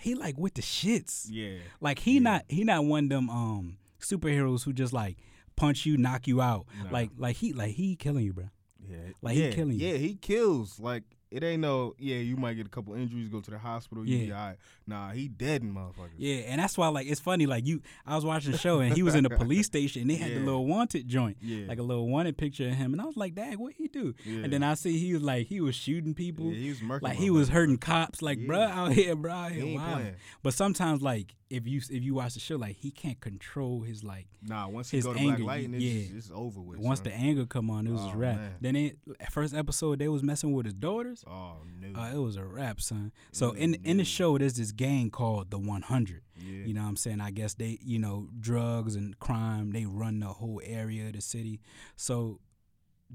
[0.00, 1.26] he like with the shits.
[1.30, 1.58] Yeah.
[1.80, 2.20] Like he Yeah.
[2.20, 5.16] not he not one of them um superheroes who just like
[5.56, 6.66] punch you, knock you out.
[6.84, 6.90] Nah.
[6.90, 8.50] Like like he like he killing you, bro.
[8.88, 9.86] Yeah, Like, he killing you.
[9.86, 10.80] Yeah, he kills.
[10.80, 11.94] Like it ain't no.
[11.98, 14.04] Yeah, you might get a couple injuries, go to the hospital.
[14.04, 14.24] You Yeah.
[14.26, 14.56] be all right.
[14.90, 16.10] Nah, he dead, motherfuckers.
[16.18, 17.46] Yeah, and that's why like it's funny.
[17.46, 20.02] Like you, I was watching the show and he was in the police station.
[20.02, 21.66] and They had the little wanted joint, Yeah.
[21.68, 24.14] like a little wanted picture of him, and I was like, "Dad, what he do?"
[24.24, 24.44] Yeah.
[24.44, 27.02] And then I see he was like he was shooting people, Yeah, he was murking
[27.02, 28.20] like he was hurting cops.
[28.22, 28.48] Like, Yeah.
[28.48, 30.06] bruh, out here, bruh, out here, wild.
[30.42, 34.04] But sometimes, like if you if you watch the show, like he can't control his
[34.04, 36.16] like Nah, once he his go to anger, Black Lightning, it's, yeah.
[36.16, 36.78] it's over with.
[36.78, 37.04] once son.
[37.08, 38.36] the anger come on, it was Oh, a wrap.
[38.36, 38.54] man.
[38.60, 38.98] Then it
[39.30, 41.24] first episode they was messing with his daughters.
[41.26, 42.00] Oh no.
[42.00, 43.12] Uh, it was a wrap, son.
[43.32, 46.64] So in in the show, there's this gang called the 100, Yeah.
[46.66, 47.20] You know what I'm saying?
[47.20, 51.20] I guess they, you know, drugs and crime, they run the whole area of the
[51.20, 51.60] city.
[51.96, 52.40] So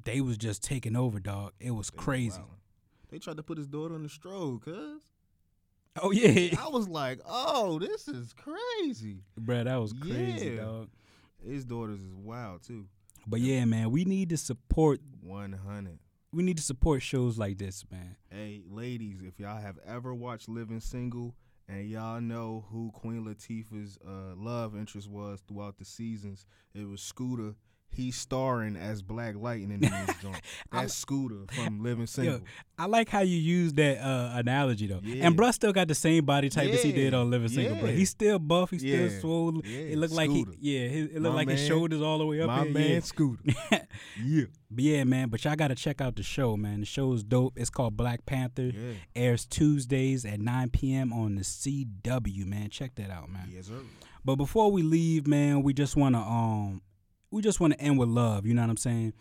[0.03, 1.53] they was just taking over, dog.
[1.59, 2.41] It was They crazy.
[3.09, 5.01] They tried to put his daughter on the stroke, cuz.
[6.01, 6.55] Oh yeah.
[6.65, 9.23] I was like, oh, this is crazy.
[9.39, 10.61] Bruh, that was crazy, Yeah.
[10.61, 10.89] dog.
[11.43, 12.85] His daughters is wild too.
[13.27, 15.97] But yeah, man, we need to support One hundred.
[16.31, 18.17] we need to support shows like this, man.
[18.29, 21.33] Hey, ladies, if y'all have ever watched Living Single
[21.67, 27.01] and y'all know who Queen Latifah's uh, love interest was throughout the seasons, it was
[27.01, 27.55] Scooter.
[27.91, 30.41] He's starring as Black Lightning in this joint.
[30.69, 32.41] That's Scooter from Living Single.
[32.77, 34.99] I like how you use that uh, analogy though.
[35.01, 35.25] Yeah.
[35.25, 37.87] And bruh still got the same body type as he did on Living Single, bro.
[37.89, 37.95] Yeah.
[37.95, 39.19] He's still buff, he's still Yeah.
[39.21, 39.61] swole.
[39.63, 39.79] Yeah.
[39.79, 42.41] It looked like he yeah, his, it My looked like his shoulders all the way
[42.41, 42.73] up My here.
[42.73, 42.99] man yeah.
[42.99, 43.43] Scooter.
[44.21, 44.43] yeah.
[44.69, 46.81] But yeah, man, but y'all gotta check out the show, man.
[46.81, 47.53] The show is dope.
[47.55, 48.71] It's called Black Panther.
[48.75, 48.93] Yeah.
[49.15, 51.13] Airs Tuesdays at 9 p.m.
[51.13, 52.69] on the CW, man.
[52.71, 53.49] Check that out, man.
[53.53, 53.79] Yes, sir.
[54.25, 56.81] But before we leave, man, we just wanna um
[57.31, 59.13] we just wanna end with love, you know what I'm saying?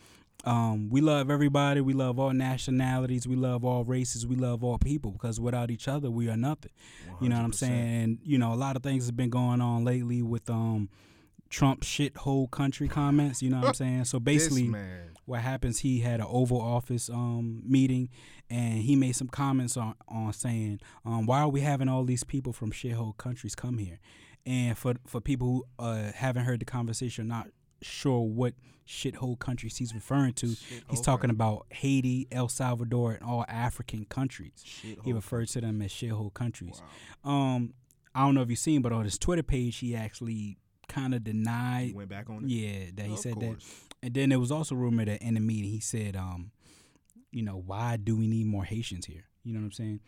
[0.44, 4.78] Um, we love everybody, we love all nationalities, we love all races, we love all
[4.78, 6.72] people because without each other we are nothing.
[7.20, 8.02] You know what I'm saying?
[8.02, 10.90] And you know, a lot of things have been going on lately with um
[11.50, 14.04] Trump shithole country comments, you know what I'm saying?
[14.04, 14.64] So basically
[15.26, 18.10] what happens he had an oval office um meeting
[18.50, 22.24] and he made some comments on on saying um why are we having all these
[22.24, 23.98] people from shithole countries come here
[24.44, 27.48] and for for people who uh haven't heard the conversation not
[27.84, 28.54] sure what
[28.86, 30.60] shithole countries he's referring to he's
[30.90, 35.80] Shithole talking about Haiti El Salvador and all African countries he Shithole referred to them
[35.82, 36.82] as shithole countries
[37.24, 37.30] Wow.
[37.30, 37.74] um
[38.14, 40.58] I don't know if you've seen but on his Twitter page he actually
[40.88, 42.50] kind of denied He went back on it.
[42.50, 43.56] yeah that he said that
[44.02, 46.50] and then there was also rumor that in the meeting he said, um,
[47.32, 49.24] you know, why do we need more Haitians here?
[49.44, 50.00] You know what I'm saying?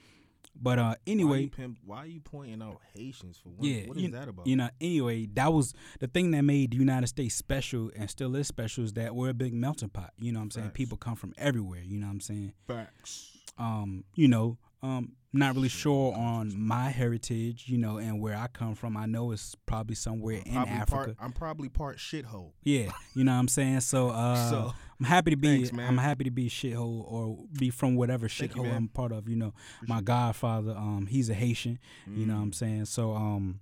[0.61, 3.67] But uh, Why you, anyway, pimp, why are you pointing out Haitians for what?
[3.67, 4.47] yeah, what is you, that about?
[4.47, 8.35] you know, anyway, that was the thing that made the United States special and still
[8.37, 10.13] is special is that we're a big melting pot.
[10.19, 10.67] You know what I'm saying?
[10.69, 10.77] Facts.
[10.77, 11.83] People come from everywhere.
[11.85, 12.53] You know what I'm saying?
[12.67, 13.33] Facts.
[13.59, 18.47] Um, you know, um, not really sure on my heritage, you know, and where I
[18.47, 18.97] come from.
[18.97, 20.97] I know it's probably somewhere in Probably Africa.
[20.97, 22.53] Part, I'm probably part shithole.
[22.62, 23.81] Yeah, you know what I'm saying.
[23.81, 25.66] So, uh, So, I'm happy to be.
[25.66, 25.79] thanks.
[25.89, 28.74] I'm happy to be shithole or be from whatever shithole.
[28.74, 29.29] I'm part of.
[29.29, 29.55] You know,
[29.87, 31.79] my godfather, um, he's a Haitian.
[32.07, 32.55] You know what I'm Mm.
[32.55, 32.85] saying.
[32.87, 33.61] So, um,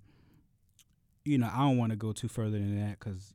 [1.25, 3.33] you know, I don't want to go too further than that because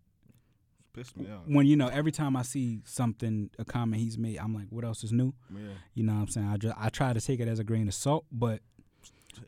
[0.93, 1.41] Pissed me off.
[1.45, 4.83] when you know, every time I see something, a comment he's made, I'm like, what
[4.83, 5.33] else is new?
[5.53, 5.59] Yeah.
[5.93, 6.47] You know what I'm saying.
[6.47, 8.61] I just I try to take it as a grain of salt, but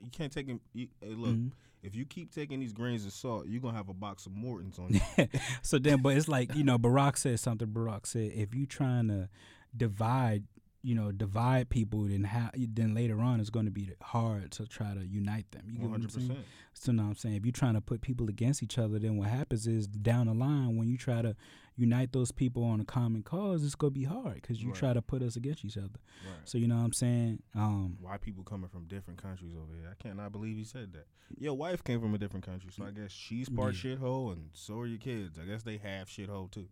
[0.04, 0.62] You can't take him.
[0.74, 1.52] You, hey, look, Mhm.
[1.84, 4.78] if you keep taking these grains of salt, you're gonna have a box of Mortons
[4.80, 5.28] on you.
[5.64, 7.68] so then, but it's like you know, Barack said something.
[7.68, 9.28] Barack said, if you trying to
[9.76, 10.44] divide,
[10.84, 14.66] you know, divide people, then how then later on it's going to be hard to
[14.66, 15.64] try to unite them.
[15.68, 16.44] You get One what I'm saying?
[16.74, 19.28] So now I'm saying, if you're trying to put people against each other, then what
[19.28, 21.36] happens is down the line when you try to
[21.76, 24.78] unite those people on a common cause, it's gonna be hard because you Right.
[24.80, 26.00] try to put us against each other.
[26.26, 26.36] Right.
[26.46, 27.44] So you know what I'm saying?
[27.56, 29.90] Um, Why people coming from different countries over here?
[29.92, 31.06] I cannot believe he said that.
[31.38, 33.96] Your wife came from a different country, so I guess she's part Yeah.
[33.96, 35.38] shithole, and so are your kids.
[35.40, 36.68] I guess they have shithole too.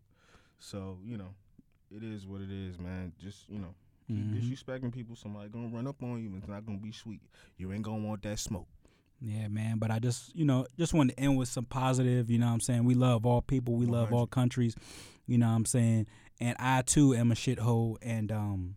[0.60, 1.34] So you know,
[1.92, 3.14] it is what it is, man.
[3.20, 3.74] Just you know,
[4.16, 4.42] keep mhm.
[4.42, 5.16] disrespecting people.
[5.16, 7.22] Somebody gonna run up on you, and it's not gonna be sweet.
[7.58, 8.68] You ain't gonna want that smoke.
[9.22, 9.78] Yeah, man.
[9.80, 12.30] But I just, you know, just wanted to end with some positive.
[12.30, 12.86] You know what I'm saying?
[12.86, 13.76] We love all people.
[13.76, 14.76] We love all countries.
[15.28, 16.08] You know what I'm saying?
[16.40, 17.98] And I too am a shithole.
[18.02, 18.76] And um,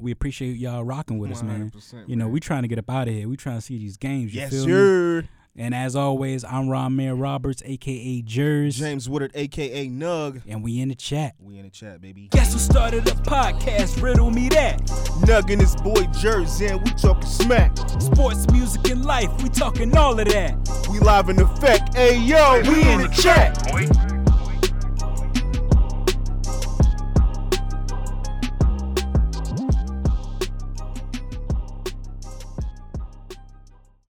[0.00, 1.70] we appreciate y'all rocking with us, man.
[1.70, 2.32] 100%, You know, man.
[2.32, 3.28] we trying to get up out of here.
[3.28, 4.34] We trying to see these games.
[4.34, 5.28] You yes, feel me?
[5.56, 5.62] Sir.
[5.62, 8.76] And as always, I'm Ron Mayor Roberts, aka Jers.
[8.76, 10.42] James Woodard, aka Nug.
[10.46, 11.34] And we in the chat.
[11.40, 12.28] We in the chat, baby.
[12.30, 14.00] Guess who started the podcast?
[14.02, 14.80] Riddle me that.
[15.22, 17.76] Nug and his boy Jersey, and we talking smack.
[18.00, 19.30] Sports, music, and life.
[19.42, 20.86] We talking all of that.
[20.90, 21.94] We live in effect.
[21.94, 23.70] Hey yo, we in the chat.
[23.70, 24.17] Boy.